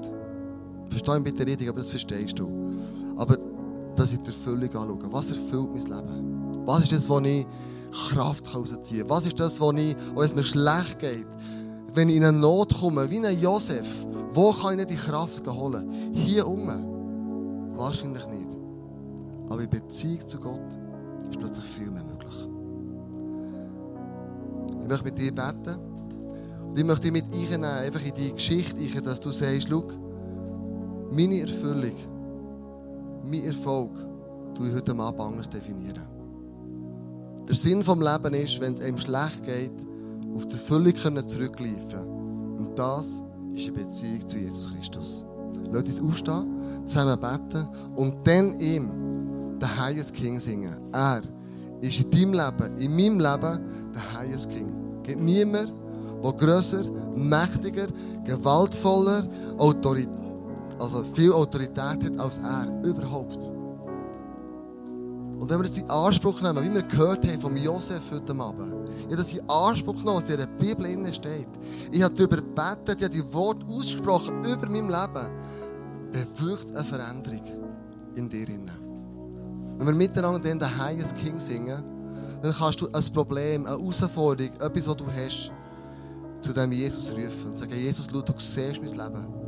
Verstehe 0.89 1.15
mich 1.15 1.33
bitte 1.33 1.47
richtig, 1.47 1.69
aber 1.69 1.79
das 1.79 1.89
verstehst 1.89 2.37
du. 2.37 2.49
Aber 3.15 3.37
dass 3.95 4.13
ich 4.13 4.19
die 4.19 4.27
Erfüllung 4.27 4.69
anschaue. 4.75 5.11
Was 5.11 5.29
erfüllt 5.29 5.69
mein 5.73 5.83
Leben? 5.83 6.65
Was 6.65 6.83
ist 6.83 6.91
das, 6.91 7.09
wo 7.09 7.19
ich 7.19 7.45
Kraft 8.09 8.53
rausziehen 8.53 9.01
kann? 9.01 9.09
Was 9.09 9.25
ist 9.25 9.39
das, 9.39 9.59
wo 9.59 9.71
ich, 9.71 9.95
wo 10.13 10.21
es 10.21 10.33
mir 10.33 10.43
schlecht 10.43 10.99
geht, 10.99 11.27
wenn 11.93 12.09
ich 12.09 12.15
in 12.15 12.23
eine 12.23 12.37
Not 12.37 12.79
komme, 12.79 13.09
wie 13.09 13.25
ein 13.25 13.39
Josef, 13.39 14.05
wo 14.33 14.51
kann 14.53 14.79
ich 14.79 14.85
die 14.85 14.95
Kraft 14.95 15.45
holen? 15.47 16.11
Hier 16.13 16.47
unten? 16.47 17.77
Wahrscheinlich 17.77 18.25
nicht. 18.27 18.57
Aber 19.49 19.61
in 19.61 19.69
Beziehung 19.69 20.27
zu 20.27 20.39
Gott 20.39 20.61
ist 21.19 21.37
plötzlich 21.37 21.65
viel 21.65 21.91
mehr 21.91 22.03
möglich. 22.03 22.47
Ich 24.81 24.87
möchte 24.87 25.03
mit 25.03 25.19
dir 25.19 25.33
beten. 25.33 25.77
Und 26.69 26.77
ich 26.77 26.85
möchte 26.85 27.11
dich 27.11 27.11
mit 27.11 27.25
einnehmen, 27.25 27.65
einfach 27.65 28.05
in 28.05 28.13
die 28.13 28.31
Geschichte, 28.31 29.01
dass 29.01 29.19
du 29.19 29.31
sagst, 29.31 29.67
schau, 29.69 29.83
meine 31.11 31.41
Erfüllung, 31.41 31.91
mein 33.25 33.43
Erfolg, 33.43 33.91
tue 34.55 34.73
heute 34.73 34.95
Abend 34.95 35.21
anders 35.21 35.49
definieren. 35.49 36.07
Der 37.47 37.55
Sinn 37.55 37.79
des 37.79 37.87
Lebens 37.87 38.37
ist, 38.37 38.61
wenn 38.61 38.73
es 38.73 38.81
einem 38.81 38.97
schlecht 38.97 39.43
geht, 39.43 39.85
auf 40.35 40.45
die 40.47 40.53
Erfüllung 40.53 40.95
zurückgreifen 41.27 42.07
Und 42.57 42.71
das 42.75 43.21
ist 43.53 43.67
eine 43.67 43.85
Beziehung 43.85 44.27
zu 44.27 44.37
Jesus 44.37 44.73
Christus. 44.73 45.25
Lass 45.71 45.83
uns 45.83 46.01
aufstehen, 46.01 46.85
zusammen 46.85 47.19
beten 47.19 47.67
und 47.95 48.25
dann 48.25 48.59
ihm 48.59 48.89
den 49.59 49.79
Highest 49.79 50.13
King 50.13 50.39
singen. 50.39 50.75
Er 50.91 51.21
ist 51.81 51.99
in 51.99 52.11
deinem 52.11 52.33
Leben, 52.33 52.77
in 52.77 52.95
meinem 52.95 53.19
Leben, 53.19 53.59
der 53.93 54.19
Highest 54.19 54.49
King. 54.49 54.71
Es 55.01 55.07
gibt 55.07 55.21
niemand, 55.21 55.73
der 56.23 56.33
grösser, 56.33 56.83
mächtiger, 57.15 57.87
gewaltvoller, 58.23 59.27
Autorität, 59.57 60.09
also 60.81 61.03
viel 61.03 61.31
Autorität 61.31 61.77
hat 61.77 62.19
als 62.19 62.39
er. 62.39 62.67
Überhaupt. 62.83 63.51
Und 65.39 65.49
wenn 65.49 65.59
wir 65.59 65.67
das 65.67 65.77
in 65.77 65.89
Anspruch 65.89 66.41
nehmen, 66.41 66.63
wie 66.63 66.73
wir 66.73 66.83
gehört 66.83 67.25
haben 67.25 67.39
vom 67.39 67.57
Josef 67.57 68.11
heute 68.11 68.33
Abend, 68.33 68.89
ich 68.99 69.05
habe 69.05 69.15
das 69.15 69.33
in 69.33 69.49
Anspruch 69.49 69.97
genommen, 69.97 70.21
was 70.21 70.29
in 70.29 70.37
der 70.37 70.47
Bibel 70.47 71.13
steht. 71.13 71.47
Ich 71.91 72.01
habe 72.01 72.13
darüber 72.13 72.37
gebetet, 72.37 72.97
ich 72.99 73.03
habe 73.03 73.13
die 73.13 73.33
Worte 73.33 73.65
ausgesprochen 73.65 74.43
über 74.43 74.69
mein 74.69 74.87
Leben. 74.87 75.29
Bewirkt 76.11 76.75
eine 76.75 76.83
Veränderung 76.83 77.41
in 78.15 78.29
dir. 78.29 78.47
Wenn 79.77 79.87
wir 79.87 79.93
miteinander 79.93 80.39
den 80.39 80.77
Highest 80.77 81.15
King 81.15 81.39
singen, 81.39 81.83
dann 82.41 82.53
kannst 82.53 82.81
du 82.81 82.87
ein 82.91 83.03
Problem, 83.13 83.65
eine 83.65 83.77
Herausforderung, 83.77 84.53
etwas, 84.53 84.87
was 84.87 84.97
du 84.97 85.05
hast, 85.07 85.51
zu 86.41 86.53
dem 86.53 86.71
Jesus 86.71 87.11
rufen 87.13 87.51
und 87.51 87.57
sagen, 87.57 87.73
Jesus, 87.73 88.07
schau, 88.11 88.21
du 88.21 88.33
siehst 88.37 88.81
mein 88.81 88.91
Leben. 88.91 89.40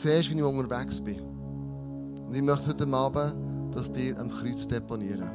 Siehst, 0.00 0.30
wie 0.30 0.38
ich 0.38 0.44
unterwegs 0.44 1.00
bin. 1.00 1.20
Und 1.20 2.32
ich 2.32 2.42
möchte 2.42 2.68
heute 2.68 2.86
Abend 2.86 3.34
das 3.74 3.90
dir 3.90 4.16
am 4.20 4.30
Kreuz 4.30 4.68
deponieren. 4.68 5.28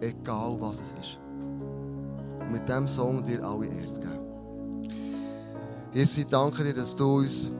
Egal 0.00 0.56
was 0.58 0.80
es 0.80 0.92
ist. 1.00 1.18
Und 2.40 2.50
mit 2.50 2.68
diesem 2.68 2.88
Song 2.88 3.22
dir 3.22 3.44
alle 3.44 3.66
Erde 3.66 4.00
geben. 4.00 4.90
Jesus, 5.92 6.18
ich 6.18 6.26
danke 6.26 6.64
dir, 6.64 6.74
dass 6.74 6.96
du 6.96 7.18
uns 7.18 7.52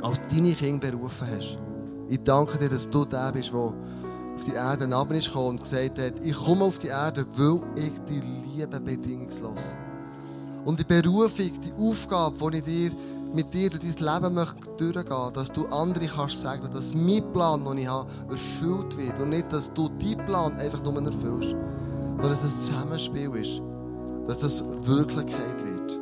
als 0.00 0.18
deine 0.30 0.54
Kinder 0.54 0.90
berufen 0.90 1.28
hast. 1.36 1.58
Ich 2.08 2.22
danke 2.22 2.56
dir, 2.56 2.70
dass 2.70 2.88
du 2.88 3.04
der 3.04 3.32
bist, 3.32 3.52
der 3.52 3.60
auf 3.60 4.44
die 4.46 4.52
Erde 4.52 4.86
ist 5.14 5.36
und 5.36 5.60
gesagt 5.60 5.98
hat, 5.98 6.14
ich 6.24 6.36
komme 6.36 6.64
auf 6.64 6.78
die 6.78 6.88
Erde, 6.88 7.26
weil 7.36 7.60
ich 7.76 7.98
dich 8.00 8.22
liebe 8.56 8.80
bedingungslos. 8.80 9.74
Und 10.64 10.80
die 10.80 10.84
Berufung, 10.84 11.52
die 11.60 11.72
Aufgabe, 11.78 12.50
die 12.50 12.58
ich 12.58 12.64
dir 12.64 12.90
mit 13.34 13.52
dir 13.52 13.70
durch 13.70 13.94
dein 13.94 14.14
Leben 14.14 14.34
möchte 14.34 14.70
durchgehen 14.76 15.32
dass 15.34 15.52
du 15.52 15.66
andere 15.66 16.06
kannst 16.06 16.40
sagen, 16.40 16.68
dass 16.72 16.94
mein 16.94 17.22
Plan, 17.32 17.64
den 17.64 17.78
ich 17.78 17.88
habe, 17.88 18.08
erfüllt 18.30 18.96
wird. 18.96 19.18
Und 19.20 19.30
nicht, 19.30 19.52
dass 19.52 19.72
du 19.72 19.88
deinen 19.88 20.24
Plan 20.26 20.56
einfach 20.56 20.82
nur 20.82 20.94
erfüllst, 20.94 21.50
sondern 21.50 22.30
dass 22.30 22.44
es 22.44 22.52
ein 22.52 22.66
Zusammenspiel 22.66 23.34
ist. 23.36 23.62
Dass 24.26 24.38
das 24.38 24.64
Wirklichkeit 24.86 25.64
wird. 25.64 25.98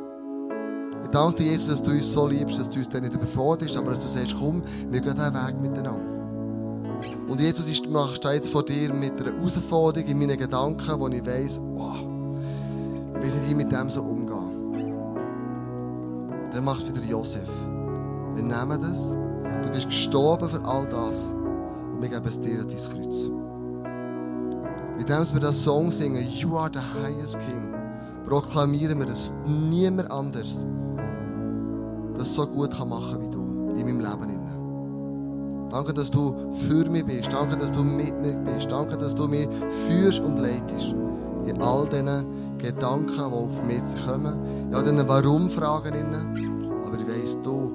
Ich 1.03 1.09
danke 1.11 1.43
dir, 1.43 1.51
Jesus, 1.51 1.67
dass 1.67 1.83
du 1.83 1.91
uns 1.91 2.11
so 2.11 2.27
liebst, 2.27 2.59
dass 2.59 2.69
du 2.69 2.79
uns 2.79 2.91
nicht 2.91 3.13
überforderst, 3.13 3.77
aber 3.77 3.91
dass 3.91 4.01
du 4.01 4.09
sagst, 4.09 4.35
komm, 4.39 4.63
wir 4.89 5.01
gehen 5.01 5.15
diesen 5.15 5.33
Weg 5.33 5.61
miteinander. 5.61 6.15
Und 7.27 7.39
Jesus, 7.39 7.67
ich 7.67 7.77
stehe 7.77 8.33
jetzt 8.33 8.49
vor 8.49 8.63
dir 8.63 8.93
mit 8.93 9.19
einer 9.19 9.37
Herausforderung 9.37 10.07
in 10.07 10.19
meinen 10.19 10.37
Gedanken, 10.37 10.99
wo 10.99 11.07
ich 11.07 11.25
weiss, 11.25 11.59
wow, 11.61 11.95
ich 13.15 13.23
weiß 13.23 13.35
nicht, 13.35 13.45
wie 13.45 13.51
ich 13.51 13.55
mit 13.55 13.71
dem 13.71 13.89
so 13.89 14.01
umgehen. 14.01 14.24
Dann 16.65 16.77
macht 16.77 16.87
wieder 16.87 17.05
Josef. 17.05 17.49
Wir 18.33 18.41
nehmen 18.41 18.81
das. 18.81 19.11
Du 19.63 19.71
bist 19.71 19.85
gestorben 19.85 20.49
für 20.49 20.65
all 20.65 20.85
das. 20.85 21.35
Und 21.93 22.01
wir 22.01 22.09
geben 22.09 22.25
es 22.27 22.41
dir 22.41 22.59
an 22.59 22.67
dein 22.67 22.77
Kreuz. 22.77 23.29
Indem 24.97 25.33
wir 25.33 25.41
das 25.41 25.63
Song 25.63 25.91
singen, 25.91 26.27
You 26.27 26.57
are 26.57 26.71
the 26.73 26.79
highest 26.79 27.37
King, 27.41 27.71
proklamieren 28.25 28.97
wir, 28.97 29.05
dass 29.05 29.31
niemand 29.45 30.09
anders 30.09 30.65
das 32.17 32.33
so 32.33 32.47
gut 32.47 32.71
machen 32.87 33.11
kann 33.11 33.21
wie 33.21 33.29
du 33.29 33.79
in 33.79 33.85
meinem 33.85 33.99
Leben. 33.99 35.69
Danke, 35.69 35.93
dass 35.93 36.09
du 36.09 36.51
für 36.67 36.89
mich 36.89 37.05
bist. 37.05 37.31
Danke, 37.31 37.57
dass 37.57 37.73
du 37.73 37.83
mit 37.83 38.19
mir 38.21 38.37
bist. 38.37 38.71
Danke, 38.71 38.97
dass 38.97 39.13
du 39.13 39.27
mich 39.27 39.47
führst 39.87 40.19
und 40.21 40.39
leitest. 40.39 40.95
In 41.45 41.61
all 41.61 41.87
diesen 41.89 42.57
Gedanken, 42.57 43.13
die 43.13 43.21
auf 43.21 43.63
mich 43.67 44.07
kommen. 44.07 44.67
In 44.69 44.73
all 44.73 44.83
diesen 44.83 45.07
Warum-Fragen. 45.07 46.54
Aber 47.45 47.74